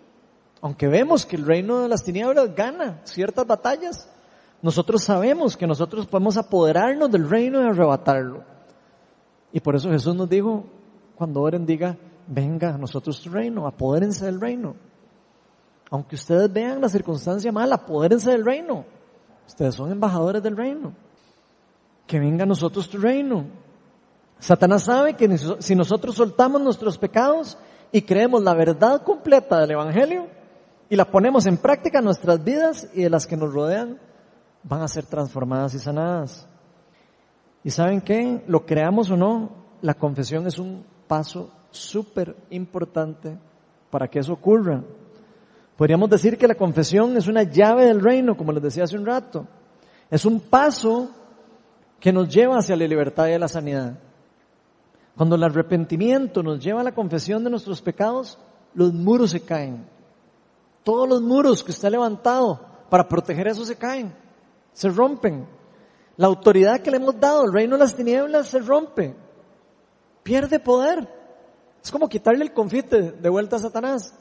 [0.61, 4.09] aunque vemos que el reino de las tinieblas gana ciertas batallas,
[4.61, 8.43] nosotros sabemos que nosotros podemos apoderarnos del reino y arrebatarlo.
[9.51, 10.65] Y por eso Jesús nos dijo,
[11.15, 14.75] cuando oren, diga, venga a nosotros tu reino, apodérense del reino.
[15.91, 18.85] Aunque ustedes vean la circunstancia mala, apodérense del reino.
[19.47, 20.93] Ustedes son embajadores del reino.
[22.07, 23.45] Que venga a nosotros tu reino.
[24.39, 27.57] Satanás sabe que si nosotros soltamos nuestros pecados
[27.91, 30.27] y creemos la verdad completa del Evangelio
[30.89, 33.99] y la ponemos en práctica nuestras vidas y de las que nos rodean,
[34.63, 36.47] van a ser transformadas y sanadas.
[37.63, 38.43] ¿Y saben qué?
[38.47, 39.49] Lo creamos o no,
[39.81, 43.37] la confesión es un paso súper importante
[43.89, 44.83] para que eso ocurra.
[45.77, 49.05] Podríamos decir que la confesión es una llave del reino, como les decía hace un
[49.05, 49.45] rato.
[50.09, 51.09] Es un paso
[51.99, 53.97] que nos lleva hacia la libertad y la sanidad.
[55.17, 58.37] Cuando el arrepentimiento nos lleva a la confesión de nuestros pecados,
[58.73, 59.85] los muros se caen.
[60.83, 62.59] Todos los muros que usted ha levantado
[62.89, 64.13] para proteger eso se caen,
[64.71, 65.47] se rompen.
[66.17, 69.15] La autoridad que le hemos dado, el reino de las tinieblas, se rompe.
[70.23, 71.07] Pierde poder.
[71.83, 74.13] Es como quitarle el confite de vuelta a Satanás.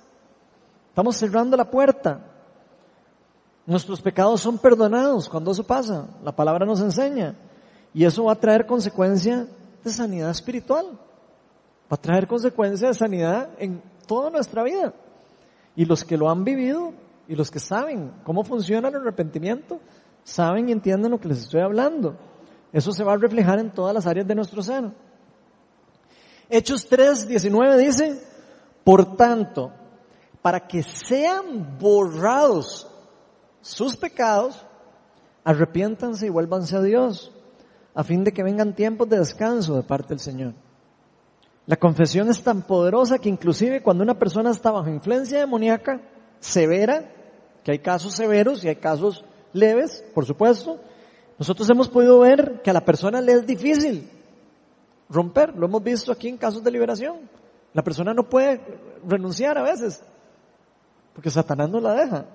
[0.95, 2.21] Estamos cerrando la puerta.
[3.67, 6.07] Nuestros pecados son perdonados cuando eso pasa.
[6.23, 7.35] La palabra nos enseña.
[7.93, 9.45] Y eso va a traer consecuencia
[9.83, 10.87] de sanidad espiritual.
[11.91, 14.95] Va a traer consecuencia de sanidad en toda nuestra vida.
[15.75, 16.93] Y los que lo han vivido
[17.27, 19.81] y los que saben cómo funciona el arrepentimiento,
[20.23, 22.15] saben y entienden lo que les estoy hablando.
[22.73, 24.93] Eso se va a reflejar en todas las áreas de nuestro ser.
[26.49, 28.23] Hechos 3, 19 dice,
[28.85, 29.73] por tanto,
[30.45, 32.87] para que sean borrados
[33.63, 34.55] sus pecados,
[35.43, 37.33] arrepiéntanse y vuélvanse a Dios,
[37.95, 40.53] a fin de que vengan tiempos de descanso de parte del Señor.
[41.65, 46.03] La confesión es tan poderosa que inclusive cuando una persona está bajo influencia demoníaca
[46.41, 47.11] severa,
[47.65, 49.25] que hay casos severos y hay casos
[49.55, 50.79] leves, por supuesto,
[51.39, 54.11] nosotros hemos podido ver que a la persona le es difícil
[55.09, 57.31] romper, lo hemos visto aquí en casos de liberación.
[57.73, 58.61] La persona no puede
[59.09, 60.03] renunciar a veces,
[61.15, 62.27] porque Satanás no la deja.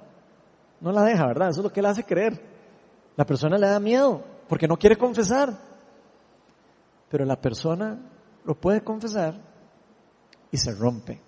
[0.81, 1.49] No la deja, ¿verdad?
[1.49, 2.41] Eso es lo que él hace creer.
[3.15, 5.53] La persona le da miedo porque no quiere confesar.
[7.09, 7.99] Pero la persona
[8.45, 9.35] lo puede confesar
[10.51, 11.21] y se rompe.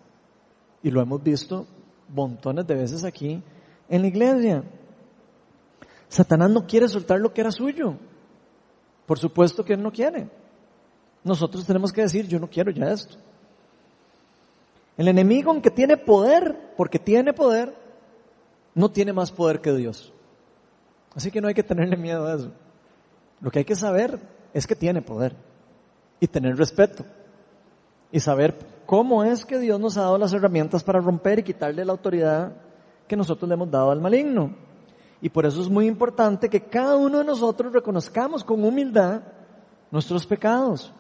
[0.82, 1.68] Y lo hemos visto
[2.10, 3.44] montones de veces aquí
[3.90, 4.64] en la iglesia.
[6.08, 7.96] Satanás no quiere soltar lo que era suyo.
[9.06, 10.30] Por supuesto que él no quiere.
[11.24, 13.18] Nosotros tenemos que decir, yo no quiero ya esto.
[15.02, 17.76] El enemigo, aunque tiene poder, porque tiene poder,
[18.76, 20.14] no tiene más poder que Dios.
[21.16, 22.52] Así que no hay que tenerle miedo a eso.
[23.40, 24.20] Lo que hay que saber
[24.54, 25.36] es que tiene poder
[26.20, 27.04] y tener respeto
[28.12, 31.84] y saber cómo es que Dios nos ha dado las herramientas para romper y quitarle
[31.84, 32.52] la autoridad
[33.08, 34.56] que nosotros le hemos dado al maligno.
[35.20, 39.22] Y por eso es muy importante que cada uno de nosotros reconozcamos con humildad
[39.90, 40.94] nuestros pecados,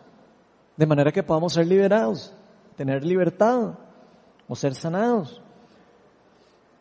[0.75, 2.33] de manera que podamos ser liberados,
[2.75, 3.75] tener libertad
[4.51, 5.41] o ser sanados.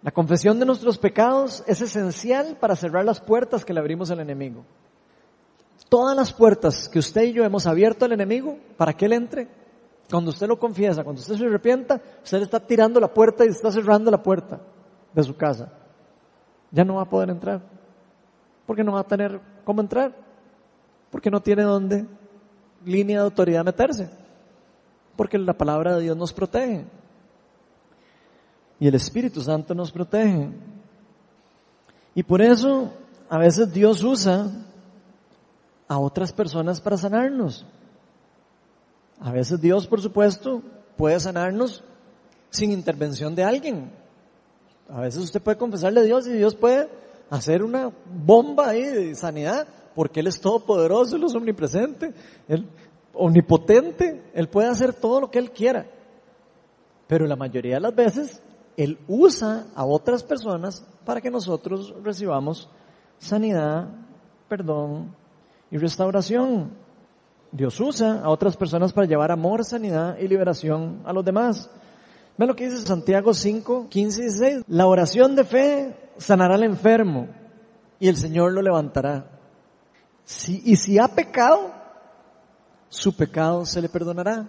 [0.03, 4.19] La confesión de nuestros pecados es esencial para cerrar las puertas que le abrimos al
[4.19, 4.65] enemigo.
[5.89, 9.47] Todas las puertas que usted y yo hemos abierto al enemigo para que él entre,
[10.11, 13.71] cuando usted lo confiesa, cuando usted se arrepienta, usted está tirando la puerta y está
[13.71, 14.61] cerrando la puerta
[15.15, 15.73] de su casa.
[16.73, 17.63] Ya no va a poder entrar.
[18.67, 20.13] Porque no va a tener cómo entrar.
[21.13, 22.05] Porque no tiene dónde
[22.85, 24.11] línea de autoridad meterse.
[25.15, 26.85] Porque la palabra de Dios nos protege.
[28.81, 30.49] Y el Espíritu Santo nos protege.
[32.15, 32.91] Y por eso
[33.29, 34.51] a veces Dios usa
[35.87, 37.67] a otras personas para sanarnos.
[39.21, 40.63] A veces Dios, por supuesto,
[40.97, 41.85] puede sanarnos
[42.49, 43.93] sin intervención de alguien.
[44.89, 46.89] A veces usted puede confesarle a Dios y Dios puede
[47.29, 47.93] hacer una
[48.25, 52.15] bomba ahí de sanidad porque Él es todopoderoso, Él es omnipresente,
[52.49, 52.67] Él
[53.13, 55.87] omnipotente, Él puede hacer todo lo que Él quiera.
[57.07, 58.43] Pero la mayoría de las veces
[58.77, 62.69] Él usa a otras personas para que nosotros recibamos
[63.19, 63.89] sanidad,
[64.49, 65.15] perdón
[65.71, 66.71] y restauración.
[67.53, 71.69] Dios usa a otras personas para llevar amor, sanidad y liberación a los demás.
[72.39, 74.65] Vean lo que dice Santiago 5, 15 y 16.
[74.69, 77.29] La oración de fe sanará al enfermo
[77.99, 79.27] y el Señor lo levantará.
[80.49, 81.73] Y si ha pecado,
[82.89, 84.49] su pecado se le perdonará.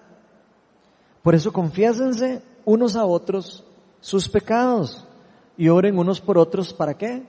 [1.24, 3.64] Por eso confiésense unos a otros
[4.02, 5.08] sus pecados
[5.56, 7.26] y oren unos por otros para qué?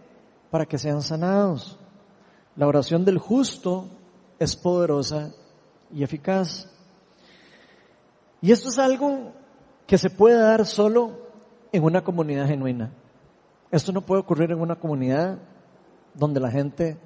[0.51, 1.79] Para que sean sanados.
[2.57, 3.89] La oración del justo
[4.39, 5.33] es poderosa
[5.93, 6.69] y eficaz.
[8.41, 9.33] Y esto es algo
[9.87, 11.13] que se puede dar solo
[11.71, 12.93] en una comunidad genuina.
[13.71, 15.39] Esto no puede ocurrir en una comunidad
[16.15, 16.99] donde la gente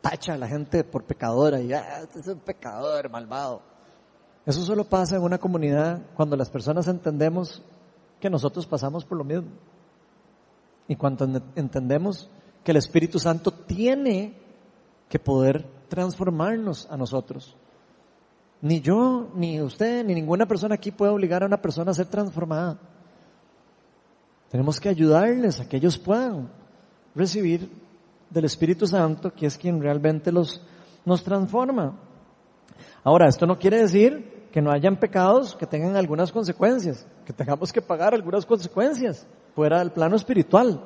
[0.00, 3.62] tacha a la gente por pecadora y ah, este es un pecador malvado.
[4.46, 7.62] Eso solo pasa en una comunidad cuando las personas entendemos
[8.20, 9.48] que nosotros pasamos por lo mismo.
[10.86, 12.30] Y cuando entendemos
[12.64, 14.34] que el Espíritu Santo tiene
[15.08, 17.56] que poder transformarnos a nosotros.
[18.60, 22.06] Ni yo, ni usted, ni ninguna persona aquí puede obligar a una persona a ser
[22.06, 22.78] transformada.
[24.50, 26.50] Tenemos que ayudarles a que ellos puedan
[27.14, 27.70] recibir
[28.30, 30.60] del Espíritu Santo, que es quien realmente los,
[31.04, 31.98] nos transforma.
[33.04, 37.72] Ahora, esto no quiere decir que no hayan pecados que tengan algunas consecuencias, que tengamos
[37.72, 40.80] que pagar algunas consecuencias fuera del plano espiritual.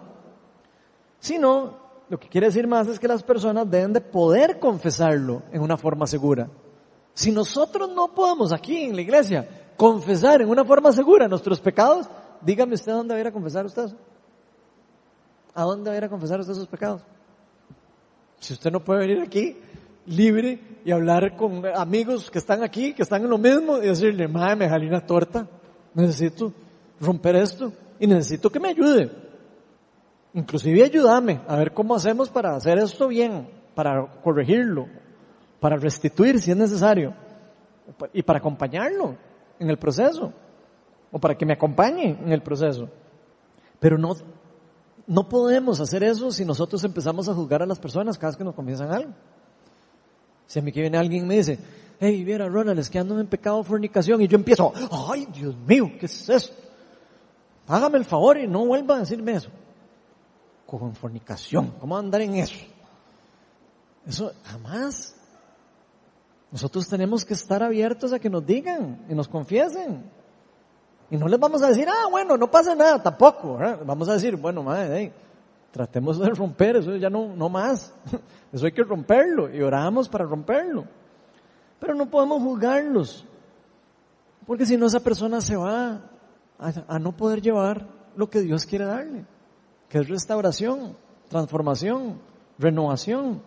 [1.19, 1.77] Sino,
[2.09, 5.77] lo que quiere decir más es que las personas deben de poder confesarlo en una
[5.77, 6.49] forma segura.
[7.15, 12.09] Si nosotros no podemos aquí en la iglesia confesar en una forma segura nuestros pecados,
[12.41, 13.93] dígame usted dónde va a ir a confesar usted.
[15.55, 17.03] ¿A dónde va a ir a confesar usted sus pecados?
[18.41, 19.57] Si usted no puede venir aquí
[20.07, 24.29] libre y hablar con amigos que están aquí, que están en lo mismo, y decirle,
[24.29, 25.47] madre, me jalé una torta,
[25.95, 26.53] necesito
[27.01, 29.11] romper esto y necesito que me ayude.
[30.35, 34.87] Inclusive ayúdame a ver cómo hacemos para hacer esto bien, para corregirlo,
[35.61, 37.15] para restituir si es necesario,
[38.13, 39.17] y para acompañarlo
[39.59, 40.33] en el proceso,
[41.11, 42.89] o para que me acompañe en el proceso.
[43.79, 44.15] Pero no
[45.07, 48.45] no podemos hacer eso si nosotros empezamos a juzgar a las personas cada vez que
[48.45, 49.13] nos comienzan algo.
[50.61, 51.59] Mí que viene alguien y me dice,
[51.99, 54.73] hey, viera Ronald, es que ando en pecado de fornicación y yo empiezo,
[55.11, 56.53] ay, Dios mío, ¿qué es eso?
[57.67, 59.51] Hágame el favor y no vuelva a decirme eso.
[60.67, 62.59] Con fornicación, ¿cómo andar en eso?
[64.07, 65.15] Eso jamás.
[66.51, 70.11] Nosotros tenemos que estar abiertos a que nos digan y nos confiesen.
[71.11, 73.59] Y no les vamos a decir, ah, bueno, no pasa nada, tampoco.
[73.85, 75.13] Vamos a decir, bueno, madre,
[75.73, 77.93] tratemos de romper, eso ya no, no más.
[78.53, 80.85] Eso hay que romperlo y oramos para romperlo.
[81.81, 83.25] Pero no podemos juzgarlos.
[84.47, 86.03] Porque si no, esa persona se va
[86.59, 89.25] a, no poder llevar lo que Dios quiere darle,
[89.89, 90.95] que es restauración,
[91.29, 92.21] transformación,
[92.59, 93.41] renovación.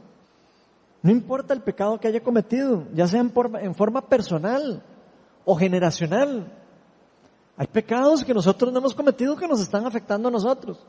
[1.03, 4.81] No importa el pecado que haya cometido, ya sea en en forma personal
[5.45, 6.51] o generacional.
[7.57, 10.83] Hay pecados que nosotros no hemos cometido que nos están afectando a nosotros,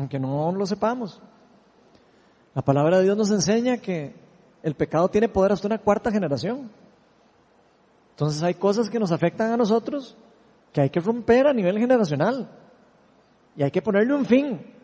[0.00, 1.20] aunque no lo sepamos.
[2.54, 4.14] La palabra de Dios nos enseña que
[4.62, 6.70] el pecado tiene poder hasta una cuarta generación.
[8.12, 10.16] Entonces hay cosas que nos afectan a nosotros
[10.72, 12.48] que hay que romper a nivel generacional
[13.54, 14.74] y hay que ponerle un fin.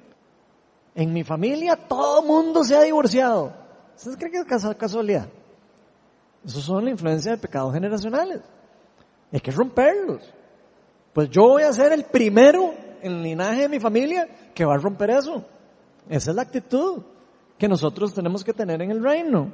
[0.94, 3.54] En mi familia todo mundo se ha divorciado.
[3.96, 5.28] ¿Ustedes creen que es casualidad?
[6.44, 8.42] Esos son la influencia de pecados generacionales.
[9.32, 10.30] Hay que romperlos.
[11.14, 14.78] Pues yo voy a ser el primero el linaje de mi familia que va a
[14.78, 15.44] romper eso.
[16.08, 17.02] Esa es la actitud
[17.58, 19.50] que nosotros tenemos que tener en el reino.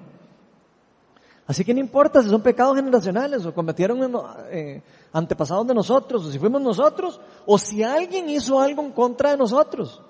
[1.46, 3.98] Así que no importa si son pecados generacionales o cometieron
[4.50, 4.82] eh,
[5.12, 9.36] antepasados de nosotros, o si fuimos nosotros, o si alguien hizo algo en contra de
[9.36, 10.00] nosotros.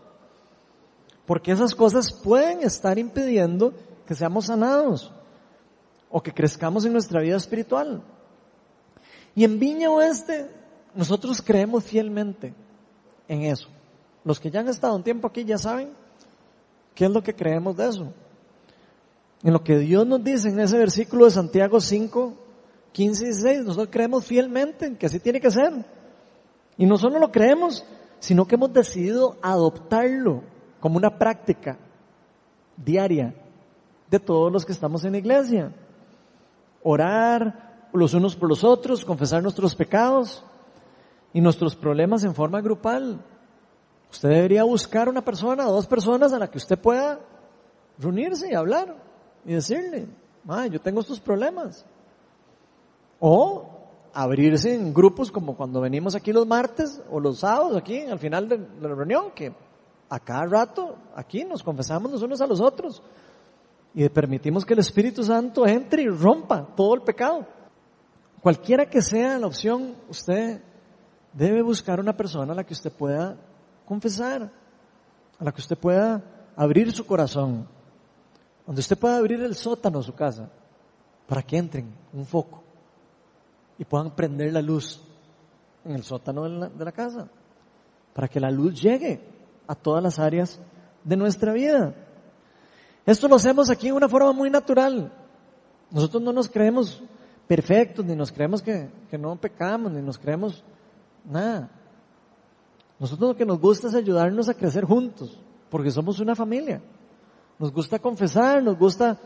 [1.26, 3.72] Porque esas cosas pueden estar impidiendo
[4.06, 5.10] que seamos sanados
[6.10, 8.02] o que crezcamos en nuestra vida espiritual.
[9.34, 10.50] Y en Viña Oeste
[10.94, 12.54] nosotros creemos fielmente
[13.28, 13.68] en eso.
[14.24, 15.90] Los que ya han estado un tiempo aquí ya saben
[16.94, 18.12] qué es lo que creemos de eso.
[19.42, 22.34] En lo que Dios nos dice en ese versículo de Santiago 5,
[22.92, 25.72] 15 y 16, nosotros creemos fielmente en que así tiene que ser.
[26.76, 27.84] Y no solo lo creemos,
[28.20, 30.44] sino que hemos decidido adoptarlo
[30.78, 31.78] como una práctica
[32.76, 33.34] diaria
[34.10, 35.72] de todos los que estamos en la iglesia.
[36.84, 40.44] Orar, los unos por los otros, confesar nuestros pecados
[41.32, 43.24] y nuestros problemas en forma grupal.
[44.10, 47.20] Usted debería buscar una persona o dos personas a la que usted pueda
[47.98, 48.96] reunirse y hablar
[49.44, 50.06] y decirle,
[50.70, 51.84] yo tengo estos problemas.
[53.20, 53.68] O
[54.12, 58.48] abrirse en grupos como cuando venimos aquí los martes o los sábados aquí al final
[58.48, 59.54] de la reunión, que
[60.08, 63.02] a cada rato aquí nos confesamos los unos a los otros
[63.94, 67.46] y permitimos que el Espíritu Santo entre y rompa todo el pecado.
[68.42, 70.60] Cualquiera que sea la opción, usted
[71.32, 73.36] debe buscar una persona a la que usted pueda
[73.86, 74.50] confesar,
[75.38, 76.22] a la que usted pueda
[76.56, 77.66] abrir su corazón,
[78.66, 80.48] donde usted pueda abrir el sótano de su casa
[81.26, 82.62] para que entren un foco
[83.78, 85.02] y puedan prender la luz
[85.84, 87.28] en el sótano de la, casa,
[88.12, 89.20] para que la luz llegue
[89.66, 90.60] a todas las áreas
[91.02, 91.94] de nuestra vida.
[93.04, 95.12] Esto lo hacemos aquí de una forma muy natural.
[95.90, 97.02] Nosotros no nos creemos
[97.48, 100.62] perfectos, ni nos creemos que no pecamos, ni nos creemos
[101.24, 101.70] nada.
[102.98, 105.38] Nosotros lo que nos gusta es ayudarnos a crecer juntos,
[105.70, 106.80] porque somos una familia.
[107.58, 109.18] Nos gusta confesar, nos gusta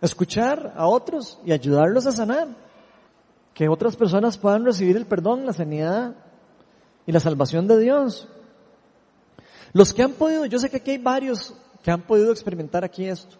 [0.00, 2.48] escuchar a otros y ayudarlos a sanar.
[3.54, 6.14] Que otras personas puedan recibir el perdón, la sanidad
[7.06, 8.28] y la salvación de Dios.
[9.72, 13.06] Los que han podido, yo sé que aquí hay varios que han podido experimentar aquí
[13.06, 13.36] esto.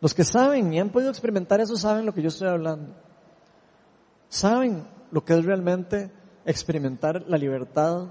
[0.00, 2.94] Los que saben y han podido experimentar eso saben lo que yo estoy hablando.
[4.28, 6.10] Saben lo que es realmente
[6.44, 8.06] experimentar la libertad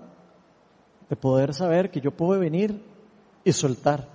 [1.09, 2.81] de poder saber que yo puedo venir
[3.43, 4.07] y soltar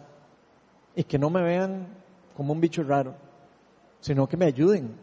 [0.95, 1.89] y que no me vean
[2.37, 3.15] como un bicho raro,
[4.01, 4.95] sino que me ayuden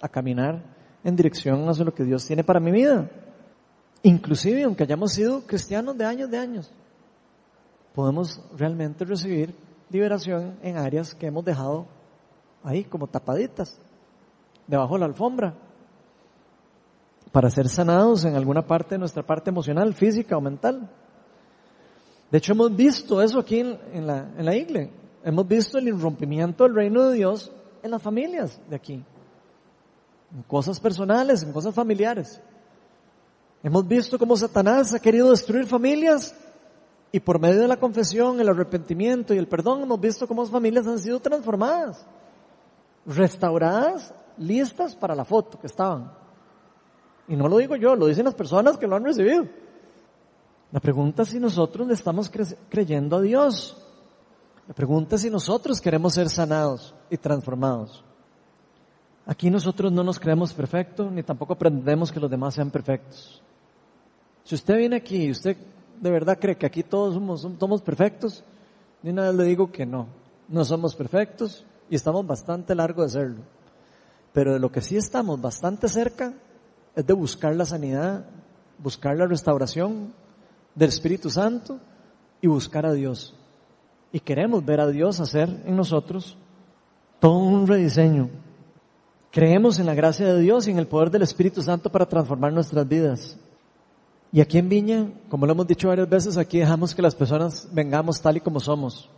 [0.00, 0.62] a caminar
[1.02, 3.10] en dirección hacia lo que Dios tiene para mi vida.
[4.02, 6.72] Inclusive, aunque hayamos sido cristianos de años de años
[7.94, 9.54] podemos realmente recibir
[9.90, 11.86] liberación en áreas que hemos dejado
[12.62, 13.78] ahí como tapaditas,
[14.66, 15.54] debajo de la alfombra,
[17.32, 20.90] para ser sanados en alguna parte de nuestra parte emocional, física o mental.
[22.30, 24.92] De hecho, hemos visto eso aquí en, la, en la iglesia.
[25.22, 27.52] Hemos visto el irrumpimiento del reino de Dios
[27.82, 29.04] en las familias de aquí.
[30.34, 32.40] En cosas personales, en cosas familiares.
[33.62, 36.34] Hemos visto cómo Satanás ha querido destruir familias
[37.12, 40.50] y por medio de la confesión, el arrepentimiento y el perdón hemos visto cómo las
[40.50, 42.06] familias han sido transformadas,
[43.04, 46.19] restauradas, listas para la foto que estaban.
[47.30, 49.46] Y no lo digo yo, lo dicen las personas que lo han recibido.
[50.72, 52.28] La pregunta es si nosotros le estamos
[52.68, 53.80] creyendo a Dios.
[54.66, 58.04] La pregunta es si nosotros queremos ser sanados y transformados.
[59.26, 63.40] Aquí nosotros no nos creemos perfectos, ni tampoco pretendemos que los demás sean perfectos.
[64.42, 65.56] Si usted viene aquí y usted
[66.00, 68.42] de verdad cree que aquí todos somos, somos perfectos,
[69.04, 70.08] ni una vez le digo que no,
[70.48, 73.42] no somos perfectos y estamos bastante largo de serlo.
[74.32, 76.34] Pero de lo que sí estamos bastante cerca
[76.96, 78.24] es de buscar la sanidad,
[78.78, 80.12] buscar la restauración
[80.74, 81.78] del Espíritu Santo
[82.40, 83.34] y buscar a Dios.
[84.12, 86.36] Y queremos ver a Dios hacer en nosotros
[87.20, 88.30] todo un rediseño.
[89.30, 92.52] Creemos en la gracia de Dios y en el poder del Espíritu Santo para transformar
[92.52, 93.38] nuestras vidas.
[94.32, 97.68] Y aquí en Viña, como lo hemos dicho varias veces, aquí dejamos que las personas
[97.72, 99.08] vengamos tal y como somos.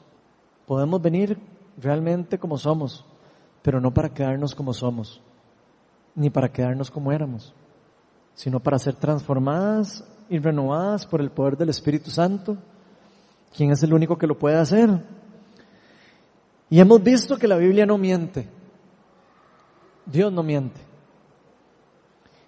[0.66, 1.38] Podemos venir
[1.78, 3.04] realmente como somos,
[3.62, 5.20] pero no para quedarnos como somos,
[6.14, 7.54] ni para quedarnos como éramos,
[8.34, 12.56] sino para ser transformadas y renovadas por el poder del Espíritu Santo,
[13.56, 14.90] quien es el único que lo puede hacer.
[16.70, 18.48] Y hemos visto que la Biblia no miente.
[20.06, 20.80] Dios no miente.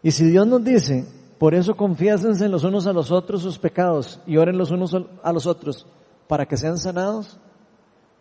[0.02, 1.06] Y si Dios nos dice
[1.38, 5.32] por eso confiésense los unos a los otros sus pecados y oren los unos a
[5.32, 5.86] los otros
[6.28, 7.38] para que sean sanados.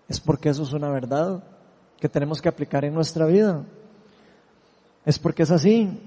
[0.10, 1.44] Es porque eso es una verdad
[2.00, 3.64] que tenemos que aplicar en nuestra vida.
[5.06, 6.02] Es porque es así.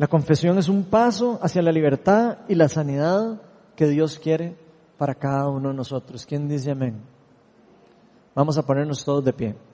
[0.00, 3.42] La confesión es un paso hacia la libertad y la sanidad
[3.76, 4.56] que Dios quiere
[4.96, 6.24] para cada uno de nosotros.
[6.24, 7.02] ¿Quién dice amén?
[8.34, 9.56] Vamos a ponernos todos de pie.